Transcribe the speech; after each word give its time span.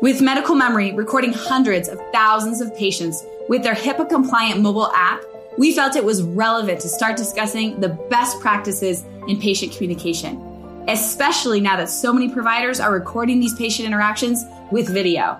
With 0.00 0.22
Medical 0.22 0.54
Memory 0.54 0.92
recording 0.92 1.34
hundreds 1.34 1.86
of 1.86 2.00
thousands 2.10 2.62
of 2.62 2.74
patients 2.74 3.22
with 3.50 3.62
their 3.62 3.74
HIPAA 3.74 4.08
compliant 4.08 4.62
mobile 4.62 4.90
app, 4.94 5.22
we 5.58 5.74
felt 5.74 5.94
it 5.94 6.02
was 6.02 6.22
relevant 6.22 6.80
to 6.80 6.88
start 6.88 7.18
discussing 7.18 7.78
the 7.80 7.90
best 8.08 8.40
practices 8.40 9.04
in 9.28 9.38
patient 9.38 9.72
communication, 9.72 10.40
especially 10.88 11.60
now 11.60 11.76
that 11.76 11.90
so 11.90 12.14
many 12.14 12.32
providers 12.32 12.80
are 12.80 12.94
recording 12.94 13.40
these 13.40 13.52
patient 13.52 13.86
interactions 13.86 14.46
with 14.70 14.88
video. 14.88 15.38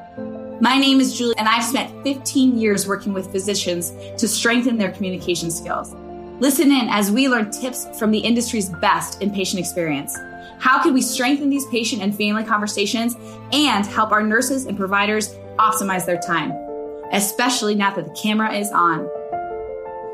My 0.61 0.77
name 0.77 1.01
is 1.01 1.17
Julie, 1.17 1.39
and 1.39 1.49
I've 1.49 1.65
spent 1.65 2.03
15 2.03 2.59
years 2.59 2.87
working 2.87 3.15
with 3.15 3.33
physicians 3.33 3.93
to 4.19 4.29
strengthen 4.29 4.77
their 4.77 4.93
communication 4.93 5.51
skills. 5.51 5.95
Listen 6.39 6.71
in 6.71 6.87
as 6.91 7.11
we 7.11 7.31
learn 7.31 7.51
tips 7.51 7.87
from 7.99 8.11
the 8.11 8.19
industry's 8.19 8.69
best 8.69 9.23
in 9.23 9.31
patient 9.31 9.59
experience. 9.59 10.19
How 10.61 10.83
can 10.83 10.93
we 10.93 11.03
strengthen 11.03 11.49
these 11.49 11.67
patient 11.67 12.03
and 12.03 12.15
family 12.15 12.45
conversations 12.45 13.17
and 13.53 13.85
help 13.87 14.13
our 14.13 14.23
nurses 14.23 14.67
and 14.67 14.77
providers 14.77 15.35
optimize 15.59 16.05
their 16.05 16.19
time, 16.19 16.53
especially 17.13 17.75
now 17.75 17.95
that 17.95 18.05
the 18.05 18.21
camera 18.23 18.53
is 18.53 18.71
on? 18.71 19.09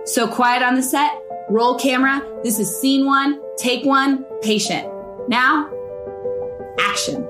So 0.07 0.29
quiet 0.29 0.63
on 0.63 0.77
the 0.77 0.83
set, 0.83 1.21
roll 1.49 1.77
camera. 1.79 2.25
This 2.45 2.61
is 2.61 2.81
scene 2.81 3.05
one, 3.05 3.41
take 3.59 3.85
one, 3.85 4.25
patient. 4.41 4.89
Now, 5.29 5.69
action. 6.79 7.29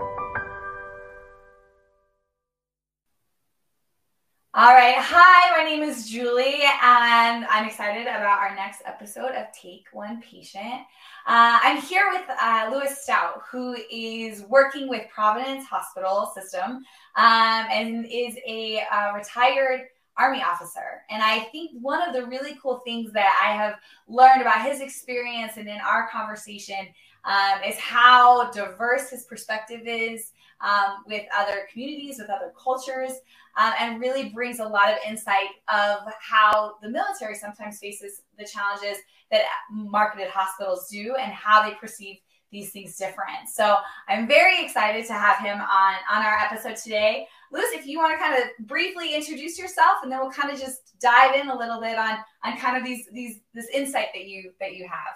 All 4.59 4.73
right. 4.73 4.95
Hi, 4.96 5.55
my 5.55 5.69
name 5.69 5.83
is 5.83 6.09
Julie, 6.09 6.62
and 6.83 7.45
I'm 7.45 7.66
excited 7.66 8.05
about 8.06 8.38
our 8.38 8.55
next 8.55 8.80
episode 8.87 9.33
of 9.33 9.52
Take 9.52 9.84
One 9.92 10.23
Patient. 10.23 10.80
Uh, 11.27 11.60
I'm 11.62 11.83
here 11.83 12.09
with 12.10 12.23
uh, 12.41 12.70
Lewis 12.73 13.02
Stout, 13.02 13.42
who 13.50 13.77
is 13.91 14.45
working 14.45 14.88
with 14.88 15.11
Providence 15.14 15.66
Hospital 15.66 16.33
System 16.34 16.70
um, 16.70 17.66
and 17.70 18.06
is 18.06 18.38
a 18.48 18.80
uh, 18.91 19.12
retired 19.12 19.89
Army 20.16 20.42
officer. 20.42 21.03
And 21.11 21.22
I 21.22 21.41
think 21.53 21.72
one 21.83 22.00
of 22.00 22.14
the 22.14 22.25
really 22.25 22.56
cool 22.62 22.78
things 22.78 23.12
that 23.12 23.38
I 23.44 23.55
have 23.55 23.75
learned 24.09 24.41
about 24.41 24.62
his 24.64 24.81
experience 24.81 25.59
and 25.59 25.69
in 25.69 25.81
our 25.86 26.09
conversation 26.09 26.88
um, 27.27 27.62
is 27.62 27.77
how 27.77 28.50
diverse 28.53 29.11
his 29.11 29.25
perspective 29.25 29.83
is 29.84 30.31
um, 30.61 31.05
with 31.07 31.25
other 31.37 31.69
communities, 31.73 32.19
with 32.19 32.31
other 32.31 32.53
cultures, 32.62 33.12
um, 33.57 33.73
and 33.81 34.01
really 34.01 34.29
brings 34.31 34.59
a 34.59 34.65
lot 34.65 34.91
of 34.91 34.99
insight 35.07 35.49
of 35.73 35.99
how 36.21 36.75
the 36.83 36.89
military 36.89 37.35
sometimes 37.35 37.79
faces 37.79 38.23
the 38.39 38.45
challenges 38.45 38.99
that 39.31 39.43
marketed 39.71 40.29
hospitals 40.29 40.89
do 40.89 41.15
and 41.19 41.33
how 41.33 41.69
they 41.69 41.75
perceive 41.75 42.17
these 42.53 42.71
things 42.71 42.97
different. 42.97 43.49
So 43.53 43.77
I'm 44.09 44.29
very 44.29 44.65
excited 44.65 45.05
to 45.07 45.12
have 45.12 45.39
him 45.39 45.59
on 45.61 45.95
on 46.11 46.25
our 46.25 46.39
episode 46.39 46.77
today. 46.77 47.27
Lewis, 47.53 47.69
if 47.73 47.87
you 47.87 47.99
want 47.99 48.12
to 48.12 48.19
kind 48.19 48.43
of 48.43 48.67
briefly 48.67 49.15
introduce 49.15 49.59
yourself, 49.59 49.99
and 50.03 50.11
then 50.11 50.21
we'll 50.21 50.31
kind 50.31 50.53
of 50.53 50.59
just 50.59 50.99
dive 51.01 51.34
in 51.34 51.49
a 51.49 51.57
little 51.57 51.81
bit 51.81 51.99
on 51.99 52.19
on 52.45 52.57
kind 52.57 52.77
of 52.77 52.84
these 52.84 53.09
these 53.12 53.41
this 53.53 53.67
insight 53.75 54.09
that 54.15 54.27
you 54.27 54.53
that 54.61 54.75
you 54.75 54.87
have. 54.89 55.15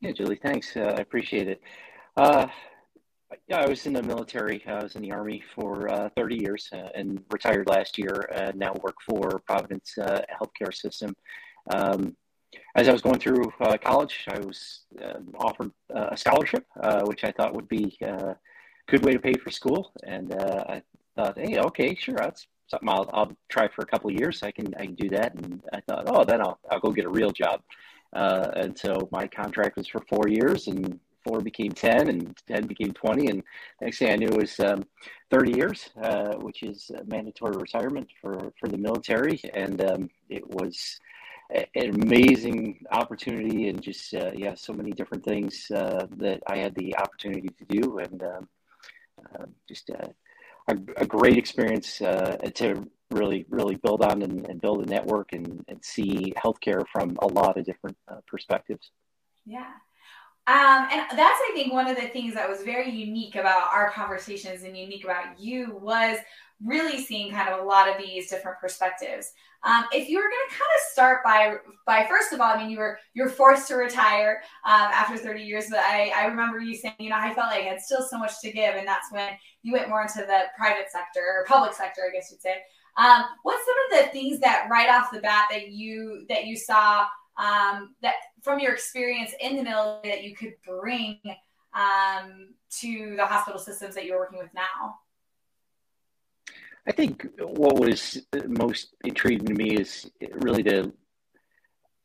Yeah, 0.00 0.12
Julie, 0.12 0.40
thanks. 0.42 0.76
Uh, 0.76 0.94
I 0.96 1.00
appreciate 1.00 1.48
it. 1.48 1.60
Uh, 2.16 2.48
yeah, 3.48 3.60
I 3.60 3.66
was 3.66 3.86
in 3.86 3.92
the 3.92 4.02
military. 4.02 4.62
I 4.66 4.82
was 4.82 4.96
in 4.96 5.02
the 5.02 5.12
Army 5.12 5.42
for 5.54 5.88
uh, 5.88 6.08
30 6.16 6.36
years 6.36 6.68
uh, 6.72 6.88
and 6.94 7.22
retired 7.30 7.68
last 7.68 7.98
year. 7.98 8.28
Uh, 8.34 8.52
now 8.54 8.72
work 8.82 8.96
for 9.08 9.40
Providence 9.46 9.96
uh, 9.98 10.22
Healthcare 10.40 10.74
System. 10.74 11.14
Um, 11.70 12.16
as 12.76 12.88
I 12.88 12.92
was 12.92 13.02
going 13.02 13.18
through 13.18 13.52
uh, 13.60 13.76
college, 13.78 14.24
I 14.28 14.38
was 14.38 14.84
offered 15.38 15.72
a 15.90 16.16
scholarship, 16.16 16.64
which 17.04 17.24
I 17.24 17.32
thought 17.32 17.54
would 17.54 17.68
be 17.68 17.96
a 18.02 18.36
good 18.88 19.04
way 19.04 19.12
to 19.12 19.18
pay 19.18 19.34
for 19.34 19.50
school. 19.50 19.92
And 20.04 20.32
I 20.34 20.82
thought, 21.16 21.38
hey, 21.38 21.58
okay, 21.58 21.94
sure, 21.94 22.14
that's 22.14 22.46
something 22.68 22.88
I'll, 22.88 23.10
I'll 23.12 23.32
try 23.48 23.68
for 23.68 23.82
a 23.82 23.86
couple 23.86 24.10
of 24.10 24.16
years. 24.16 24.42
I 24.42 24.52
can 24.52 24.74
I 24.74 24.86
can 24.86 24.94
do 24.94 25.08
that. 25.10 25.34
And 25.34 25.62
I 25.72 25.80
thought, 25.80 26.04
oh, 26.06 26.24
then 26.24 26.40
I'll 26.40 26.58
I'll 26.70 26.80
go 26.80 26.92
get 26.92 27.06
a 27.06 27.10
real 27.10 27.30
job. 27.30 27.62
and 28.12 28.78
so 28.78 29.08
my 29.10 29.26
contract 29.26 29.76
was 29.76 29.88
for 29.88 30.02
four 30.08 30.28
years, 30.28 30.68
and 30.68 31.00
four 31.26 31.40
became 31.40 31.72
10 31.72 32.08
and 32.08 32.36
10 32.46 32.66
became 32.66 32.92
20 32.92 33.26
and 33.28 33.42
next 33.80 33.98
thing 33.98 34.10
i 34.10 34.16
knew 34.16 34.28
was 34.36 34.58
um, 34.60 34.84
30 35.30 35.56
years 35.56 35.90
uh, 36.02 36.34
which 36.34 36.62
is 36.62 36.90
mandatory 37.06 37.56
retirement 37.56 38.08
for, 38.20 38.52
for 38.58 38.68
the 38.68 38.78
military. 38.78 39.40
And 39.54 39.82
um, 39.84 40.10
it 40.28 40.46
was 40.46 41.00
an 41.50 41.94
amazing 42.02 42.84
opportunity 42.90 43.68
and 43.68 43.80
just 43.80 44.12
uh, 44.14 44.32
yeah 44.34 44.54
so 44.56 44.72
many 44.72 44.90
different 44.90 45.24
things 45.24 45.70
uh, 45.70 46.04
that 46.16 46.42
i 46.48 46.56
had 46.56 46.74
the 46.74 46.96
opportunity 46.96 47.48
to 47.48 47.64
do. 47.68 47.98
And 47.98 48.22
um, 48.22 48.48
uh, 49.34 49.46
just 49.68 49.90
uh, 49.90 50.08
a, 50.68 50.76
a, 50.96 51.06
great 51.06 51.38
experience 51.38 52.00
uh, 52.02 52.36
to 52.54 52.88
really 53.10 53.46
really 53.48 53.76
build 53.76 54.02
on 54.02 54.22
and, 54.22 54.46
and, 54.48 54.60
build 54.60 54.84
a 54.84 54.90
network 54.90 55.32
and, 55.32 55.64
and 55.68 55.82
see 55.82 56.34
healthcare 56.36 56.84
from 56.92 57.16
a 57.22 57.26
lot 57.26 57.56
of 57.56 57.64
different 57.64 57.96
perspectives. 58.26 58.90
Yeah 59.46 59.72
um, 60.48 60.88
and 60.92 61.18
that's, 61.18 61.40
I 61.48 61.50
think, 61.54 61.72
one 61.72 61.88
of 61.88 61.96
the 61.96 62.08
things 62.08 62.34
that 62.34 62.48
was 62.48 62.62
very 62.62 62.90
unique 62.90 63.34
about 63.34 63.72
our 63.72 63.90
conversations 63.90 64.62
and 64.62 64.76
unique 64.76 65.02
about 65.02 65.40
you 65.40 65.76
was 65.80 66.18
really 66.64 67.02
seeing 67.02 67.32
kind 67.32 67.48
of 67.48 67.60
a 67.60 67.64
lot 67.64 67.88
of 67.88 67.98
these 67.98 68.30
different 68.30 68.58
perspectives. 68.60 69.32
Um, 69.64 69.84
if 69.92 70.08
you 70.08 70.18
were 70.18 70.22
going 70.22 70.48
to 70.48 70.54
kind 70.54 70.70
of 70.76 70.92
start 70.92 71.24
by, 71.24 71.56
by 71.84 72.06
first 72.06 72.32
of 72.32 72.40
all, 72.40 72.52
I 72.52 72.58
mean, 72.58 72.70
you 72.70 72.78
were 72.78 72.96
you're 73.14 73.28
forced 73.28 73.66
to 73.68 73.74
retire 73.74 74.40
um, 74.64 74.88
after 74.92 75.16
30 75.16 75.42
years, 75.42 75.66
but 75.68 75.80
I, 75.80 76.12
I 76.14 76.26
remember 76.26 76.60
you 76.60 76.76
saying, 76.76 76.94
you 77.00 77.10
know, 77.10 77.16
I 77.18 77.34
felt 77.34 77.50
like 77.50 77.64
I 77.64 77.68
had 77.68 77.80
still 77.80 78.06
so 78.08 78.16
much 78.16 78.40
to 78.42 78.52
give, 78.52 78.76
and 78.76 78.86
that's 78.86 79.10
when 79.10 79.32
you 79.62 79.72
went 79.72 79.88
more 79.88 80.02
into 80.02 80.20
the 80.20 80.42
private 80.56 80.92
sector 80.92 81.20
or 81.20 81.44
public 81.46 81.74
sector, 81.74 82.02
I 82.08 82.14
guess 82.14 82.30
you'd 82.30 82.40
say. 82.40 82.54
Um, 82.96 83.24
what's 83.42 83.64
some 83.66 83.98
of 83.98 84.06
the 84.06 84.12
things 84.12 84.38
that 84.40 84.68
right 84.70 84.88
off 84.88 85.10
the 85.12 85.20
bat 85.20 85.48
that 85.50 85.68
you 85.70 86.24
that 86.28 86.46
you 86.46 86.56
saw 86.56 87.06
um, 87.38 87.94
that 88.02 88.14
from 88.42 88.58
your 88.60 88.72
experience 88.72 89.32
in 89.40 89.56
the 89.56 89.62
military 89.62 90.14
that 90.14 90.24
you 90.24 90.34
could 90.34 90.54
bring 90.66 91.18
um, 91.74 92.54
to 92.70 93.14
the 93.16 93.26
hospital 93.26 93.60
systems 93.60 93.94
that 93.94 94.04
you're 94.04 94.18
working 94.18 94.38
with 94.38 94.52
now? 94.54 94.96
I 96.88 96.92
think 96.92 97.26
what 97.38 97.78
was 97.78 98.22
most 98.46 98.94
intriguing 99.04 99.46
to 99.46 99.54
me 99.54 99.76
is 99.76 100.10
really 100.32 100.62
to 100.64 100.92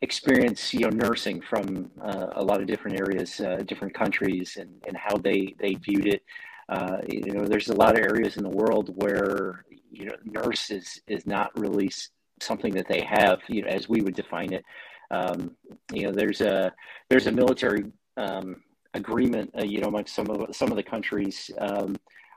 experience, 0.02 0.74
you 0.74 0.82
know, 0.82 0.90
nursing 0.90 1.42
from 1.42 1.92
uh, 2.02 2.28
a 2.34 2.44
lot 2.44 2.62
of 2.62 2.68
different 2.68 3.00
areas, 3.00 3.40
uh, 3.40 3.58
different 3.68 3.94
countries, 3.94 4.58
and, 4.60 4.82
and 4.88 4.98
how 4.98 5.16
they 5.18 5.56
they 5.60 5.76
viewed 5.76 6.08
it. 6.08 6.24
Uh, 6.68 6.98
you 7.08 7.32
know, 7.34 7.46
there's 7.46 7.70
a 7.70 7.76
lot 7.76 7.98
of 7.98 8.04
areas 8.04 8.38
in 8.38 8.44
the 8.44 8.50
world 8.50 8.92
where 8.96 9.66
you 9.92 10.06
know, 10.06 10.16
nurse 10.24 10.72
is 10.72 11.02
is 11.08 11.28
not 11.28 11.58
really 11.58 11.92
something 12.40 12.74
that 12.74 12.88
they 12.88 13.02
have, 13.02 13.40
you 13.48 13.62
know, 13.62 13.68
as 13.68 13.88
we 13.88 14.02
would 14.02 14.16
define 14.16 14.52
it. 14.52 14.66
Um, 15.12 15.56
you 15.94 16.04
know, 16.04 16.12
there's 16.12 16.42
a 16.42 16.74
there's 17.10 17.28
a 17.28 17.32
military 17.32 17.86
um, 18.18 18.64
agreement, 18.94 19.52
uh, 19.58 19.64
you 19.64 19.82
know, 19.82 19.88
amongst 19.88 20.16
some 20.16 20.30
of 20.30 20.56
some 20.56 20.72
of 20.72 20.78
the 20.78 20.84
countries, 20.84 21.52
um, 21.60 21.96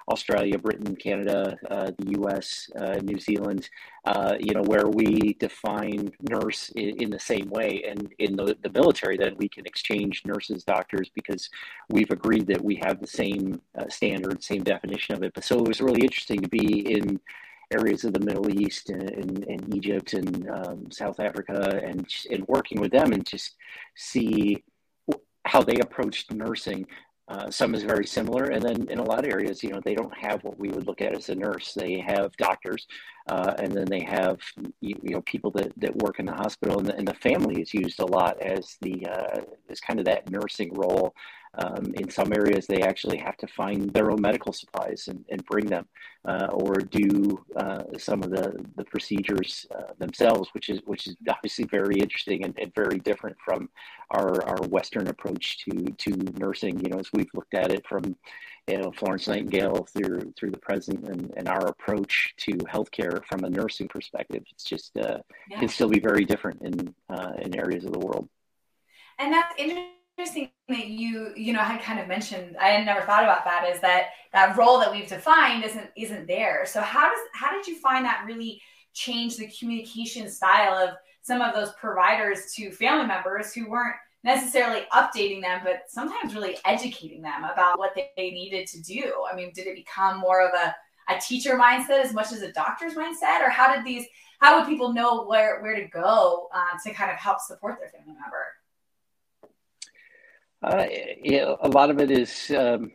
Australia, 0.08 0.58
Britain, 0.58 0.94
Canada, 0.96 1.56
uh, 1.70 1.90
the 1.98 2.10
U.S., 2.18 2.68
uh, 2.78 2.96
New 3.02 3.18
Zealand, 3.18 3.70
uh, 4.04 4.34
you 4.38 4.52
know, 4.52 4.62
where 4.62 4.86
we 4.86 5.34
define 5.40 6.12
nurse 6.28 6.68
in, 6.76 7.02
in, 7.02 7.10
the 7.10 7.18
same 7.18 7.48
way, 7.48 7.82
and 7.88 8.12
in 8.18 8.36
the, 8.36 8.56
the 8.62 8.70
military, 8.70 9.16
then 9.16 9.34
we 9.38 9.48
can 9.48 9.64
exchange 9.64 10.22
nurses, 10.26 10.62
doctors, 10.62 11.10
because 11.14 11.48
we've 11.88 12.10
agreed 12.10 12.46
that 12.48 12.62
we 12.62 12.76
have 12.76 13.00
the 13.00 13.06
same 13.06 13.60
uh, 13.78 13.88
standard, 13.88 14.42
same 14.42 14.62
definition 14.62 15.14
of 15.14 15.22
it. 15.22 15.32
But 15.32 15.44
so 15.44 15.58
it 15.58 15.66
was 15.66 15.80
really 15.80 16.02
interesting 16.02 16.40
to 16.40 16.48
be 16.48 16.92
in 16.92 17.18
areas 17.74 18.04
of 18.04 18.12
the 18.12 18.20
Middle 18.20 18.48
East 18.60 18.90
and, 18.90 19.10
and, 19.10 19.44
and 19.44 19.74
Egypt 19.74 20.14
and 20.14 20.48
um, 20.50 20.90
South 20.90 21.20
Africa 21.20 21.80
and, 21.84 22.06
and 22.30 22.46
working 22.48 22.80
with 22.80 22.92
them 22.92 23.12
and 23.12 23.24
just 23.26 23.56
see 23.94 24.62
how 25.44 25.62
they 25.62 25.78
approached 25.78 26.32
nursing. 26.32 26.86
Uh, 27.26 27.50
some 27.50 27.74
is 27.74 27.82
very 27.82 28.06
similar, 28.06 28.44
and 28.44 28.62
then 28.62 28.86
in 28.90 28.98
a 28.98 29.02
lot 29.02 29.20
of 29.20 29.32
areas, 29.32 29.62
you 29.62 29.70
know, 29.70 29.80
they 29.82 29.94
don't 29.94 30.14
have 30.14 30.44
what 30.44 30.58
we 30.58 30.68
would 30.68 30.86
look 30.86 31.00
at 31.00 31.16
as 31.16 31.30
a 31.30 31.34
nurse. 31.34 31.72
They 31.72 31.98
have 31.98 32.36
doctors, 32.36 32.86
uh, 33.30 33.54
and 33.58 33.72
then 33.72 33.86
they 33.86 34.02
have 34.02 34.40
you, 34.82 34.94
you, 35.02 35.14
know 35.14 35.22
people 35.22 35.50
that, 35.52 35.72
that 35.78 35.96
work 35.96 36.20
in 36.20 36.26
the 36.26 36.34
hospital, 36.34 36.78
and 36.78 36.86
the, 36.86 36.94
and 36.94 37.08
the 37.08 37.14
family 37.14 37.62
is 37.62 37.72
used 37.72 37.98
a 38.00 38.04
lot 38.04 38.38
as 38.42 38.76
the 38.82 39.06
uh, 39.06 39.40
as 39.70 39.80
kind 39.80 39.98
of 39.98 40.04
that 40.04 40.30
nursing 40.30 40.74
role 40.74 41.14
um, 41.58 41.94
in 41.94 42.10
some 42.10 42.32
areas, 42.32 42.66
they 42.66 42.82
actually 42.82 43.18
have 43.18 43.36
to 43.36 43.46
find 43.46 43.92
their 43.92 44.10
own 44.10 44.20
medical 44.20 44.52
supplies 44.52 45.08
and, 45.08 45.24
and 45.28 45.44
bring 45.44 45.66
them, 45.66 45.86
uh, 46.24 46.48
or 46.50 46.74
do 46.74 47.44
uh, 47.56 47.84
some 47.98 48.22
of 48.22 48.30
the, 48.30 48.64
the 48.76 48.84
procedures 48.84 49.66
uh, 49.74 49.92
themselves, 49.98 50.48
which 50.52 50.68
is 50.68 50.80
which 50.84 51.06
is 51.06 51.16
obviously 51.28 51.64
very 51.64 51.96
interesting 51.96 52.44
and, 52.44 52.58
and, 52.58 52.74
very 52.74 52.98
different 52.98 53.36
from 53.44 53.68
our, 54.10 54.42
our 54.44 54.66
Western 54.68 55.06
approach 55.08 55.58
to 55.64 55.70
to 55.98 56.10
nursing. 56.38 56.80
You 56.80 56.90
know, 56.90 56.98
as 56.98 57.10
we've 57.12 57.30
looked 57.34 57.54
at 57.54 57.70
it 57.70 57.86
from 57.86 58.16
you 58.66 58.78
know 58.78 58.90
Florence 58.90 59.28
Nightingale 59.28 59.86
through 59.96 60.32
through 60.36 60.50
the 60.50 60.58
present 60.58 61.04
and, 61.08 61.32
and 61.36 61.48
our 61.48 61.66
approach 61.66 62.34
to 62.38 62.52
healthcare 62.52 63.24
from 63.26 63.44
a 63.44 63.50
nursing 63.50 63.86
perspective, 63.86 64.42
it's 64.50 64.64
just 64.64 64.96
uh, 64.96 65.18
yeah. 65.48 65.60
can 65.60 65.68
still 65.68 65.88
be 65.88 66.00
very 66.00 66.24
different 66.24 66.62
in 66.62 66.94
uh, 67.08 67.32
in 67.40 67.56
areas 67.56 67.84
of 67.84 67.92
the 67.92 68.00
world. 68.00 68.28
And 69.20 69.32
that's 69.32 69.54
interesting 69.56 69.94
interesting 70.16 70.50
that 70.68 70.86
you 70.86 71.32
you 71.36 71.52
know 71.52 71.58
had 71.58 71.82
kind 71.82 71.98
of 71.98 72.06
mentioned 72.06 72.56
i 72.60 72.68
had 72.68 72.86
never 72.86 73.00
thought 73.00 73.24
about 73.24 73.44
that 73.44 73.68
is 73.68 73.80
that 73.80 74.10
that 74.34 74.56
role 74.56 74.80
that 74.80 74.90
we've 74.90 75.08
defined 75.08 75.64
isn't 75.64 75.88
isn't 75.96 76.26
there. 76.26 76.66
So 76.66 76.80
how 76.80 77.08
does 77.08 77.20
how 77.32 77.52
did 77.52 77.66
you 77.66 77.78
find 77.78 78.04
that 78.04 78.24
really 78.26 78.60
change 78.92 79.36
the 79.36 79.48
communication 79.58 80.28
style 80.28 80.74
of 80.74 80.90
some 81.22 81.40
of 81.40 81.54
those 81.54 81.72
providers 81.80 82.52
to 82.56 82.70
family 82.72 83.06
members 83.06 83.54
who 83.54 83.70
weren't 83.70 83.96
necessarily 84.24 84.82
updating 84.92 85.40
them 85.40 85.60
but 85.62 85.82
sometimes 85.88 86.34
really 86.34 86.56
educating 86.64 87.22
them 87.22 87.44
about 87.44 87.78
what 87.78 87.94
they, 87.94 88.08
they 88.16 88.30
needed 88.30 88.66
to 88.66 88.82
do? 88.82 89.24
I 89.30 89.36
mean 89.36 89.52
did 89.54 89.68
it 89.68 89.76
become 89.76 90.18
more 90.18 90.46
of 90.46 90.52
a 90.52 90.74
a 91.10 91.20
teacher 91.20 91.56
mindset 91.56 92.02
as 92.02 92.12
much 92.12 92.32
as 92.32 92.42
a 92.42 92.52
doctor's 92.52 92.94
mindset? 92.94 93.40
Or 93.40 93.50
how 93.50 93.72
did 93.72 93.84
these 93.84 94.04
how 94.40 94.58
would 94.58 94.68
people 94.68 94.92
know 94.92 95.26
where 95.26 95.62
where 95.62 95.76
to 95.76 95.86
go 95.88 96.48
uh, 96.52 96.76
to 96.84 96.92
kind 96.92 97.12
of 97.12 97.18
help 97.18 97.38
support 97.40 97.78
their 97.78 97.88
family 97.88 98.18
member 98.20 98.46
uh, 100.64 101.56
a 101.62 101.68
lot 101.68 101.90
of 101.90 102.00
it 102.00 102.10
is. 102.10 102.50
Um, 102.50 102.92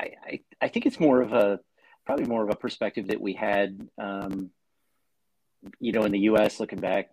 I, 0.00 0.10
I, 0.26 0.40
I 0.62 0.68
think 0.68 0.86
it's 0.86 1.00
more 1.00 1.20
of 1.22 1.32
a 1.32 1.60
probably 2.06 2.26
more 2.26 2.42
of 2.42 2.50
a 2.50 2.56
perspective 2.56 3.08
that 3.08 3.20
we 3.20 3.34
had. 3.34 3.88
Um, 3.98 4.50
you 5.78 5.92
know, 5.92 6.04
in 6.04 6.12
the 6.12 6.20
U.S., 6.20 6.58
looking 6.58 6.80
back, 6.80 7.10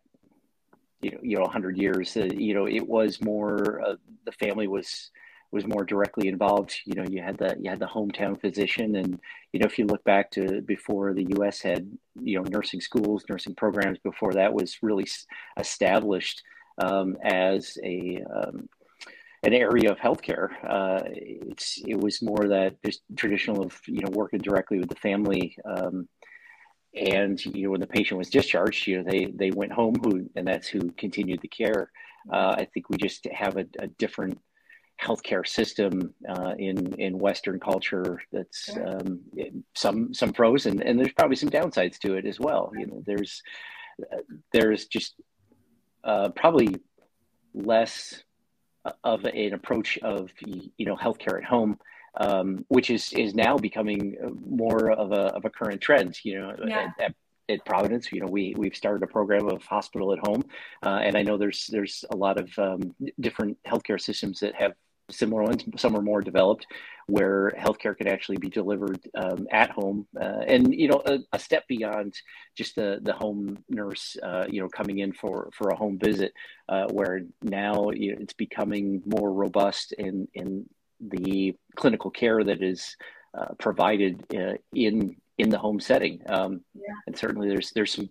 you 1.02 1.12
know, 1.12 1.18
you 1.22 1.38
know, 1.38 1.46
hundred 1.46 1.78
years, 1.78 2.16
uh, 2.16 2.26
you 2.26 2.54
know, 2.54 2.66
it 2.66 2.88
was 2.88 3.22
more 3.22 3.82
uh, 3.86 3.96
the 4.26 4.32
family 4.32 4.68
was 4.68 5.12
was 5.52 5.66
more 5.66 5.86
directly 5.86 6.28
involved. 6.28 6.76
You 6.86 6.96
know, 6.96 7.06
you 7.08 7.22
had 7.22 7.38
the 7.38 7.56
you 7.60 7.70
had 7.70 7.80
the 7.80 7.88
hometown 7.88 8.40
physician, 8.40 8.96
and 8.96 9.20
you 9.54 9.60
know, 9.60 9.66
if 9.66 9.78
you 9.78 9.86
look 9.86 10.04
back 10.04 10.32
to 10.32 10.62
before 10.62 11.14
the 11.14 11.28
U.S. 11.38 11.62
had 11.62 11.90
you 12.22 12.38
know 12.38 12.50
nursing 12.50 12.82
schools, 12.82 13.26
nursing 13.30 13.56
programs, 13.56 14.00
before 14.00 14.34
that 14.34 14.54
was 14.54 14.78
really 14.82 15.08
established 15.58 16.44
um, 16.80 17.18
as 17.22 17.78
a 17.84 18.24
um, 18.34 18.70
an 19.44 19.54
area 19.54 19.92
of 19.92 19.98
healthcare. 19.98 20.50
Uh, 20.68 21.02
it's 21.06 21.80
it 21.86 22.00
was 22.00 22.22
more 22.22 22.48
that 22.48 22.82
just 22.84 23.02
traditional 23.16 23.64
of 23.64 23.80
you 23.88 24.02
know 24.02 24.10
working 24.12 24.40
directly 24.40 24.80
with 24.80 24.90
the 24.90 24.96
family, 24.96 25.56
um, 25.66 26.08
and 26.96 27.44
you 27.46 27.64
know 27.64 27.72
when 27.72 27.80
the 27.80 27.88
patient 27.88 28.18
was 28.18 28.30
discharged, 28.30 28.88
you 28.88 28.98
know 28.98 29.10
they 29.10 29.26
they 29.26 29.52
went 29.52 29.72
home 29.72 29.96
who 30.04 30.30
and 30.36 30.48
that's 30.48 30.68
who 30.68 30.92
continued 30.92 31.42
the 31.42 31.48
care. 31.48 31.92
Uh, 32.32 32.56
I 32.58 32.68
think 32.74 32.90
we 32.90 32.98
just 32.98 33.26
have 33.26 33.58
a, 33.58 33.66
a 33.80 33.88
different 33.88 34.40
healthcare 35.02 35.48
system 35.48 36.14
uh, 36.28 36.56
in 36.58 36.94
in 36.96 37.20
Western 37.20 37.60
culture. 37.60 38.20
That's 38.32 38.76
um, 38.78 39.22
some 39.76 40.14
some 40.14 40.34
pros 40.34 40.66
and, 40.66 40.82
and 40.82 41.00
there's 41.00 41.14
probably 41.14 41.36
some 41.36 41.50
downsides 41.50 42.00
to 42.00 42.16
it 42.16 42.26
as 42.26 42.40
well. 42.40 42.72
You 42.76 42.88
know, 42.88 43.04
there's 43.06 43.44
there's 44.52 44.88
just 44.88 45.16
uh, 46.04 46.30
probably 46.30 46.76
less 47.54 48.24
of 49.04 49.26
an 49.26 49.54
approach 49.54 49.98
of 50.00 50.32
you 50.46 50.86
know 50.86 50.96
healthcare 50.96 51.38
at 51.38 51.44
home, 51.44 51.80
um, 52.16 52.66
which 52.68 52.90
is 52.90 53.14
is 53.14 53.36
now 53.36 53.58
becoming 53.58 54.18
more 54.46 54.92
of 54.92 55.12
a 55.12 55.36
of 55.36 55.46
a 55.46 55.50
current 55.50 55.82
trend. 55.82 56.18
You 56.24 56.40
know, 56.40 56.56
yeah. 56.66 56.92
at, 57.00 57.16
at, 57.50 57.66
Providence, 57.66 58.12
you 58.12 58.22
know, 58.22 58.28
we 58.28 58.54
we've 58.58 58.76
started 58.76 59.04
a 59.04 59.08
program 59.08 59.48
of 59.48 59.64
hospital 59.64 60.14
at 60.14 60.20
home, 60.20 60.44
uh, 60.86 61.00
and 61.02 61.16
I 61.16 61.24
know 61.24 61.38
there's 61.38 61.68
there's 61.68 62.04
a 62.12 62.16
lot 62.16 62.40
of 62.40 62.50
um, 62.58 62.96
different 63.20 63.58
healthcare 63.66 64.00
systems 64.00 64.40
that 64.42 64.56
have 64.56 64.74
similar 65.10 65.44
ones. 65.44 65.64
Some 65.78 65.96
are 65.96 66.02
more 66.02 66.22
developed, 66.22 66.68
where 67.08 67.54
healthcare 67.58 67.98
can 67.98 68.08
actually 68.08 68.38
be 68.38 68.50
delivered 68.50 69.00
um, 69.16 69.48
at 69.52 69.70
home, 69.70 70.08
uh, 70.20 70.42
and 70.48 70.74
you 70.74 70.90
know, 70.90 71.02
a, 71.06 71.20
a, 71.34 71.40
step 71.40 71.68
beyond 71.68 72.14
just 72.56 72.76
the 72.76 73.00
the 73.02 73.14
home 73.14 73.64
nurse, 73.70 74.18
uh, 74.24 74.46
you 74.50 74.62
know, 74.62 74.68
coming 74.70 75.00
in 75.00 75.14
for 75.14 75.50
for 75.54 75.70
a 75.70 75.76
home 75.76 75.98
visit, 75.98 76.34
uh, 76.70 76.88
where 76.92 77.22
now 77.42 77.90
you 77.92 78.14
know, 78.14 78.22
it's 78.22 78.34
becoming 78.34 79.02
more 79.06 79.32
robust 79.32 79.94
in 79.94 80.28
in 80.34 80.66
the 81.00 81.56
clinical 81.76 82.10
care 82.10 82.44
that 82.44 82.62
is 82.62 82.96
uh, 83.38 83.54
provided 83.60 84.24
uh, 84.36 84.56
in 84.74 85.16
in 85.38 85.50
the 85.50 85.58
home 85.58 85.80
setting. 85.80 86.22
Um, 86.28 86.62
yeah. 86.74 86.94
And 87.06 87.18
certainly, 87.18 87.48
there's 87.48 87.72
there's 87.72 87.94
some 87.94 88.10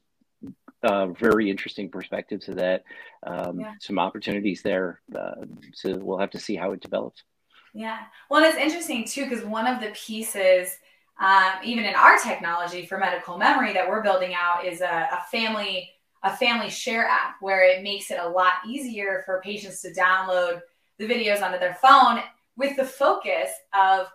uh, 0.82 1.06
very 1.08 1.50
interesting 1.50 1.88
perspective 1.88 2.40
to 2.44 2.54
that. 2.54 2.84
Um, 3.26 3.60
yeah. 3.60 3.72
Some 3.80 3.98
opportunities 3.98 4.62
there. 4.62 5.00
Uh, 5.14 5.46
so 5.74 5.96
we'll 5.96 6.18
have 6.18 6.30
to 6.30 6.38
see 6.38 6.56
how 6.56 6.72
it 6.72 6.80
develops. 6.80 7.22
Yeah. 7.74 7.98
Well, 8.30 8.42
it's 8.44 8.56
interesting 8.56 9.04
too, 9.04 9.28
because 9.28 9.44
one 9.44 9.66
of 9.66 9.80
the 9.80 9.90
pieces, 9.94 10.76
um, 11.20 11.52
even 11.64 11.84
in 11.84 11.94
our 11.94 12.18
technology 12.18 12.86
for 12.86 12.98
medical 12.98 13.38
memory 13.38 13.72
that 13.72 13.88
we're 13.88 14.02
building 14.02 14.34
out, 14.34 14.64
is 14.64 14.80
a, 14.80 15.08
a 15.12 15.24
family 15.30 15.90
a 16.22 16.36
family 16.36 16.70
share 16.70 17.06
app 17.06 17.36
where 17.40 17.62
it 17.64 17.82
makes 17.82 18.10
it 18.10 18.18
a 18.18 18.28
lot 18.28 18.54
easier 18.66 19.22
for 19.24 19.40
patients 19.42 19.80
to 19.82 19.92
download 19.92 20.60
the 20.98 21.06
videos 21.06 21.42
onto 21.42 21.58
their 21.58 21.74
phone 21.74 22.20
with 22.56 22.76
the 22.76 22.84
focus 22.84 23.50
of 23.74 24.08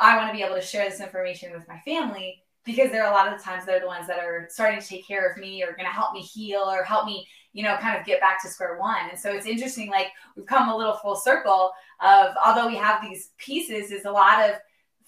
I 0.00 0.16
want 0.16 0.30
to 0.30 0.36
be 0.36 0.42
able 0.42 0.54
to 0.54 0.62
share 0.62 0.88
this 0.88 1.00
information 1.00 1.52
with 1.52 1.68
my 1.68 1.78
family 1.80 2.42
because 2.64 2.90
there 2.90 3.04
are 3.04 3.10
a 3.10 3.14
lot 3.14 3.32
of 3.32 3.42
times 3.42 3.64
they're 3.64 3.80
the 3.80 3.86
ones 3.86 4.06
that 4.06 4.18
are 4.18 4.46
starting 4.50 4.80
to 4.80 4.86
take 4.86 5.06
care 5.06 5.30
of 5.30 5.38
me 5.38 5.62
or 5.62 5.72
going 5.72 5.86
to 5.86 5.92
help 5.92 6.12
me 6.12 6.20
heal 6.20 6.60
or 6.60 6.84
help 6.84 7.06
me 7.06 7.26
you 7.52 7.62
know 7.62 7.76
kind 7.78 7.98
of 7.98 8.06
get 8.06 8.20
back 8.20 8.40
to 8.42 8.48
square 8.48 8.78
one. 8.78 9.08
And 9.10 9.18
so 9.18 9.30
it's 9.30 9.46
interesting 9.46 9.90
like 9.90 10.08
we've 10.36 10.46
come 10.46 10.68
a 10.68 10.76
little 10.76 10.94
full 10.94 11.16
circle 11.16 11.72
of 12.00 12.34
although 12.44 12.68
we 12.68 12.76
have 12.76 13.02
these 13.02 13.30
pieces 13.38 13.90
is 13.90 14.04
a 14.04 14.10
lot 14.10 14.48
of 14.48 14.56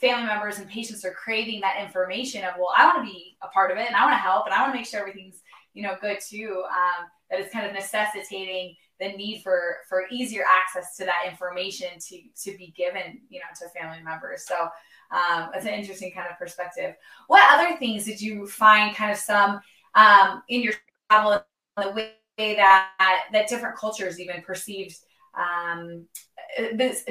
family 0.00 0.26
members 0.26 0.58
and 0.58 0.68
patients 0.68 1.04
are 1.04 1.12
craving 1.12 1.60
that 1.60 1.80
information 1.80 2.42
of 2.42 2.54
well 2.58 2.70
i 2.76 2.84
want 2.84 2.98
to 2.98 3.04
be 3.04 3.36
a 3.42 3.46
part 3.48 3.70
of 3.70 3.76
it 3.76 3.86
and 3.86 3.94
i 3.94 4.04
want 4.04 4.12
to 4.12 4.18
help 4.18 4.46
and 4.46 4.52
i 4.52 4.60
want 4.60 4.72
to 4.72 4.76
make 4.76 4.84
sure 4.84 4.98
everything's 4.98 5.42
you 5.74 5.82
know 5.82 5.94
good 6.00 6.18
too 6.28 6.64
um, 6.66 7.06
kind 7.52 7.66
of 7.66 7.72
necessitating 7.72 8.74
the 9.02 9.16
need 9.16 9.42
for 9.42 9.78
for 9.88 10.04
easier 10.10 10.44
access 10.48 10.96
to 10.96 11.04
that 11.04 11.24
information 11.28 11.88
to 11.98 12.20
to 12.36 12.56
be 12.56 12.72
given 12.76 13.20
you 13.28 13.40
know 13.40 13.46
to 13.58 13.68
family 13.78 14.02
members. 14.02 14.46
So 14.46 14.68
um, 15.12 15.50
it's 15.54 15.66
an 15.66 15.74
interesting 15.74 16.12
kind 16.12 16.28
of 16.30 16.38
perspective. 16.38 16.94
What 17.26 17.42
other 17.52 17.76
things 17.76 18.04
did 18.04 18.20
you 18.20 18.46
find 18.46 18.94
kind 18.96 19.12
of 19.12 19.18
some 19.18 19.60
um, 19.94 20.42
in 20.48 20.62
your 20.62 20.72
travel, 21.10 21.44
the 21.76 21.90
way 21.90 22.14
that 22.38 22.88
that 23.32 23.48
different 23.48 23.76
cultures 23.76 24.18
even 24.18 24.42
perceived 24.42 24.96
um, 25.34 26.06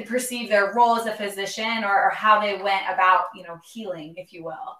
perceive 0.06 0.48
their 0.48 0.72
role 0.74 0.96
as 0.96 1.06
a 1.06 1.12
physician 1.12 1.84
or, 1.84 2.04
or 2.04 2.10
how 2.10 2.40
they 2.40 2.60
went 2.60 2.82
about 2.92 3.26
you 3.34 3.44
know 3.44 3.58
healing, 3.72 4.14
if 4.16 4.32
you 4.32 4.44
will? 4.44 4.78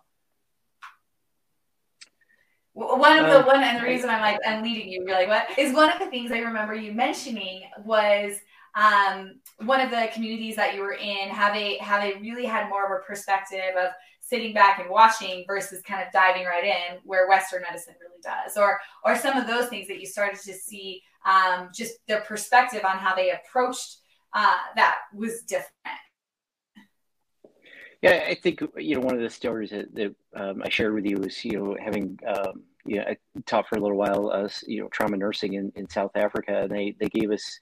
One 2.75 3.19
of 3.19 3.27
the 3.27 3.41
um, 3.41 3.47
one 3.47 3.63
and 3.63 3.83
the 3.83 3.87
reason 3.87 4.09
I'm 4.09 4.23
like 4.23 4.39
I'm 4.47 4.63
leading 4.63 4.89
you, 4.89 5.05
you're 5.07 5.15
like, 5.15 5.29
what 5.29 5.59
is 5.59 5.75
one 5.75 5.93
of 5.93 5.99
the 5.99 6.07
things 6.07 6.33
I 6.33 6.39
remember 6.39 6.75
you 6.75 6.93
mentioning 6.93 7.63
was 7.85 8.39
um, 8.75 9.35
one 9.67 9.81
of 9.81 9.91
the 9.91 10.09
communities 10.15 10.57
that 10.57 10.75
you 10.75 10.81
were 10.81 10.95
in, 10.95 11.29
how 11.29 11.53
they 11.53 11.79
how 11.79 12.01
they 12.01 12.15
really 12.15 12.47
had 12.47 12.69
more 12.69 12.87
of 12.87 13.01
a 13.01 13.05
perspective 13.05 13.77
of 13.79 13.91
sitting 14.21 14.55
back 14.55 14.79
and 14.79 14.89
watching 14.89 15.45
versus 15.47 15.83
kind 15.83 16.03
of 16.03 16.13
diving 16.13 16.47
right 16.47 16.65
in, 16.65 16.99
where 17.05 17.29
Western 17.29 17.63
medicine 17.63 17.95
really 18.01 18.21
does, 18.23 18.57
or 18.57 18.81
or 19.05 19.17
some 19.17 19.37
of 19.37 19.47
those 19.47 19.69
things 19.69 19.89
that 19.89 20.01
you 20.01 20.07
started 20.07 20.41
to 20.41 20.53
see, 20.53 21.03
um, 21.27 21.69
just 21.75 21.95
their 22.09 22.23
perspective 22.23 22.85
on 22.85 22.97
how 22.97 23.15
they 23.15 23.31
approached 23.31 23.99
uh, 24.35 24.57
that 24.77 24.99
was 25.15 25.43
different. 25.43 25.71
Yeah, 28.01 28.25
I 28.27 28.35
think 28.35 28.63
you 28.77 28.97
know 28.97 29.01
one 29.01 29.15
of 29.15 29.21
the 29.21 29.31
stories 29.31 29.71
that, 29.71 29.95
that 29.95 30.15
um, 30.35 30.63
I 30.65 30.69
shared 30.69 30.95
with 30.95 31.05
you 31.05 31.19
was 31.19 31.45
you 31.45 31.53
know 31.53 31.77
having 31.81 32.19
um, 32.27 32.63
you 32.85 32.97
know 32.97 33.03
I 33.03 33.17
taught 33.47 33.69
for 33.69 33.77
a 33.77 33.81
little 33.81 33.97
while 33.97 34.31
uh, 34.31 34.49
you 34.67 34.83
know 34.83 34.89
trauma 34.89 35.17
nursing 35.17 35.55
in, 35.55 35.73
in 35.77 35.89
South 35.89 36.17
Africa, 36.17 36.63
and 36.63 36.71
they 36.71 36.97
they 36.99 37.09
gave 37.09 37.31
us 37.31 37.61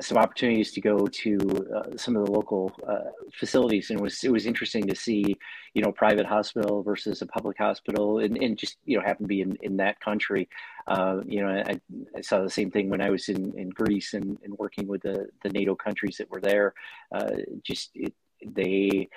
some 0.00 0.16
opportunities 0.16 0.70
to 0.72 0.80
go 0.80 1.06
to 1.08 1.38
uh, 1.76 1.96
some 1.96 2.14
of 2.16 2.24
the 2.24 2.30
local 2.30 2.72
uh, 2.88 3.10
facilities, 3.32 3.90
and 3.90 3.98
it 3.98 4.02
was 4.02 4.22
it 4.22 4.30
was 4.30 4.46
interesting 4.46 4.86
to 4.86 4.94
see, 4.94 5.36
you 5.74 5.82
know, 5.82 5.90
private 5.90 6.24
hospital 6.24 6.82
versus 6.82 7.20
a 7.20 7.26
public 7.26 7.58
hospital, 7.58 8.20
and, 8.20 8.36
and 8.36 8.56
just 8.56 8.78
you 8.84 8.96
know 8.96 9.02
happen 9.04 9.24
to 9.24 9.28
be 9.28 9.40
in, 9.40 9.56
in 9.62 9.76
that 9.78 9.98
country. 10.00 10.48
Uh, 10.86 11.20
you 11.26 11.42
know, 11.42 11.48
I, 11.48 11.80
I, 12.16 12.20
saw 12.20 12.42
the 12.42 12.50
same 12.50 12.70
thing 12.70 12.90
when 12.90 13.00
I 13.00 13.10
was 13.10 13.28
in, 13.28 13.56
in 13.58 13.70
Greece 13.70 14.14
and, 14.14 14.38
and 14.44 14.56
working 14.56 14.86
with 14.86 15.02
the 15.02 15.28
the 15.42 15.48
NATO 15.48 15.74
countries 15.74 16.16
that 16.18 16.30
were 16.30 16.40
there. 16.40 16.74
Uh, 17.12 17.30
just 17.64 17.90
it, 17.94 18.14
they 18.44 19.08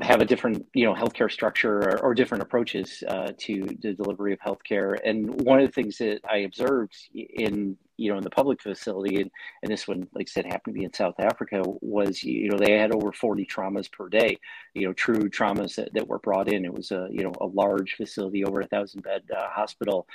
have 0.00 0.22
a 0.22 0.24
different 0.24 0.64
you 0.72 0.86
know 0.86 0.94
healthcare 0.94 1.30
structure 1.30 1.80
or, 1.80 1.98
or 2.00 2.14
different 2.14 2.42
approaches 2.42 3.04
uh, 3.08 3.32
to 3.36 3.76
the 3.82 3.92
delivery 3.92 4.32
of 4.32 4.38
healthcare. 4.40 4.98
And 5.04 5.42
one 5.42 5.60
of 5.60 5.66
the 5.66 5.72
things 5.72 5.98
that 5.98 6.20
I 6.26 6.38
observed 6.38 6.96
in 7.14 7.76
you 7.96 8.10
know 8.10 8.18
in 8.18 8.24
the 8.24 8.30
public 8.30 8.60
facility, 8.62 9.20
and, 9.20 9.30
and 9.62 9.72
this 9.72 9.88
one, 9.88 10.06
like 10.14 10.28
I 10.28 10.30
said, 10.30 10.46
happened 10.46 10.74
to 10.74 10.78
be 10.78 10.84
in 10.84 10.92
South 10.92 11.18
Africa, 11.18 11.62
was 11.80 12.22
you 12.22 12.50
know 12.50 12.58
they 12.58 12.78
had 12.78 12.92
over 12.92 13.12
forty 13.12 13.46
traumas 13.46 13.90
per 13.90 14.08
day. 14.08 14.38
You 14.74 14.86
know, 14.86 14.92
true 14.92 15.28
traumas 15.30 15.76
that, 15.76 15.92
that 15.94 16.08
were 16.08 16.18
brought 16.18 16.48
in. 16.52 16.64
It 16.64 16.72
was 16.72 16.90
a 16.90 17.08
you 17.10 17.24
know 17.24 17.32
a 17.40 17.46
large 17.46 17.94
facility, 17.94 18.44
over 18.44 18.60
a 18.60 18.66
thousand 18.66 19.02
bed 19.02 19.22
uh, 19.36 19.48
hospital, 19.48 20.06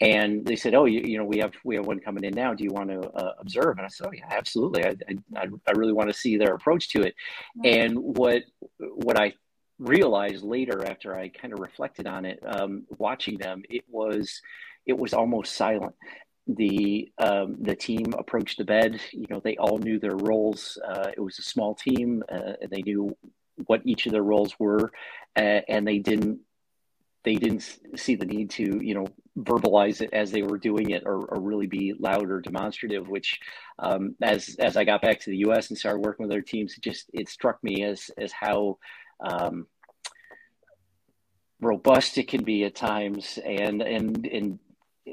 and 0.00 0.46
they 0.46 0.56
said, 0.56 0.74
"Oh, 0.74 0.86
you, 0.86 1.00
you 1.00 1.18
know, 1.18 1.24
we 1.24 1.38
have 1.38 1.52
we 1.64 1.76
have 1.76 1.86
one 1.86 2.00
coming 2.00 2.24
in 2.24 2.34
now. 2.34 2.54
Do 2.54 2.64
you 2.64 2.72
want 2.72 2.90
to 2.90 3.00
uh, 3.10 3.34
observe?" 3.38 3.76
And 3.76 3.86
I 3.86 3.88
said, 3.88 4.06
"Oh 4.06 4.12
yeah, 4.12 4.28
absolutely. 4.30 4.84
I, 4.84 4.94
I 5.36 5.46
I 5.66 5.70
really 5.72 5.92
want 5.92 6.08
to 6.08 6.14
see 6.18 6.36
their 6.36 6.54
approach 6.54 6.90
to 6.90 7.02
it." 7.02 7.14
And 7.64 7.98
what 7.98 8.44
what 8.78 9.20
I 9.20 9.34
realized 9.78 10.44
later, 10.44 10.86
after 10.86 11.16
I 11.16 11.28
kind 11.28 11.52
of 11.52 11.60
reflected 11.60 12.06
on 12.06 12.24
it, 12.24 12.40
um, 12.46 12.84
watching 12.98 13.38
them, 13.38 13.62
it 13.68 13.84
was 13.88 14.40
it 14.86 14.96
was 14.96 15.12
almost 15.12 15.54
silent. 15.54 15.94
The 16.56 17.10
um, 17.18 17.56
the 17.60 17.76
team 17.76 18.14
approached 18.18 18.58
the 18.58 18.64
bed. 18.64 19.00
You 19.12 19.26
know, 19.30 19.40
they 19.42 19.56
all 19.56 19.78
knew 19.78 19.98
their 19.98 20.16
roles. 20.16 20.78
Uh, 20.86 21.10
it 21.16 21.20
was 21.20 21.38
a 21.38 21.42
small 21.42 21.74
team, 21.74 22.22
uh, 22.30 22.54
and 22.60 22.70
they 22.70 22.82
knew 22.82 23.16
what 23.66 23.82
each 23.84 24.06
of 24.06 24.12
their 24.12 24.22
roles 24.22 24.58
were, 24.58 24.92
uh, 25.36 25.60
and 25.68 25.86
they 25.86 25.98
didn't 25.98 26.40
they 27.22 27.34
didn't 27.34 27.78
see 27.96 28.14
the 28.14 28.24
need 28.24 28.50
to 28.50 28.80
you 28.82 28.94
know 28.94 29.06
verbalize 29.38 30.00
it 30.00 30.10
as 30.12 30.30
they 30.30 30.42
were 30.42 30.58
doing 30.58 30.90
it 30.90 31.02
or, 31.06 31.26
or 31.26 31.40
really 31.40 31.66
be 31.66 31.94
loud 31.98 32.30
or 32.30 32.40
demonstrative 32.40 33.08
which 33.08 33.38
um, 33.78 34.14
as 34.22 34.56
as 34.58 34.76
i 34.76 34.84
got 34.84 35.02
back 35.02 35.20
to 35.20 35.30
the 35.30 35.36
us 35.36 35.68
and 35.68 35.78
started 35.78 36.00
working 36.00 36.24
with 36.24 36.30
their 36.30 36.42
teams 36.42 36.74
it 36.74 36.82
just 36.82 37.10
it 37.12 37.28
struck 37.28 37.62
me 37.62 37.84
as 37.84 38.10
as 38.16 38.32
how 38.32 38.78
um, 39.22 39.66
robust 41.60 42.16
it 42.16 42.28
can 42.28 42.42
be 42.42 42.64
at 42.64 42.74
times 42.74 43.38
and 43.44 43.82
and 43.82 44.26
and 44.26 44.58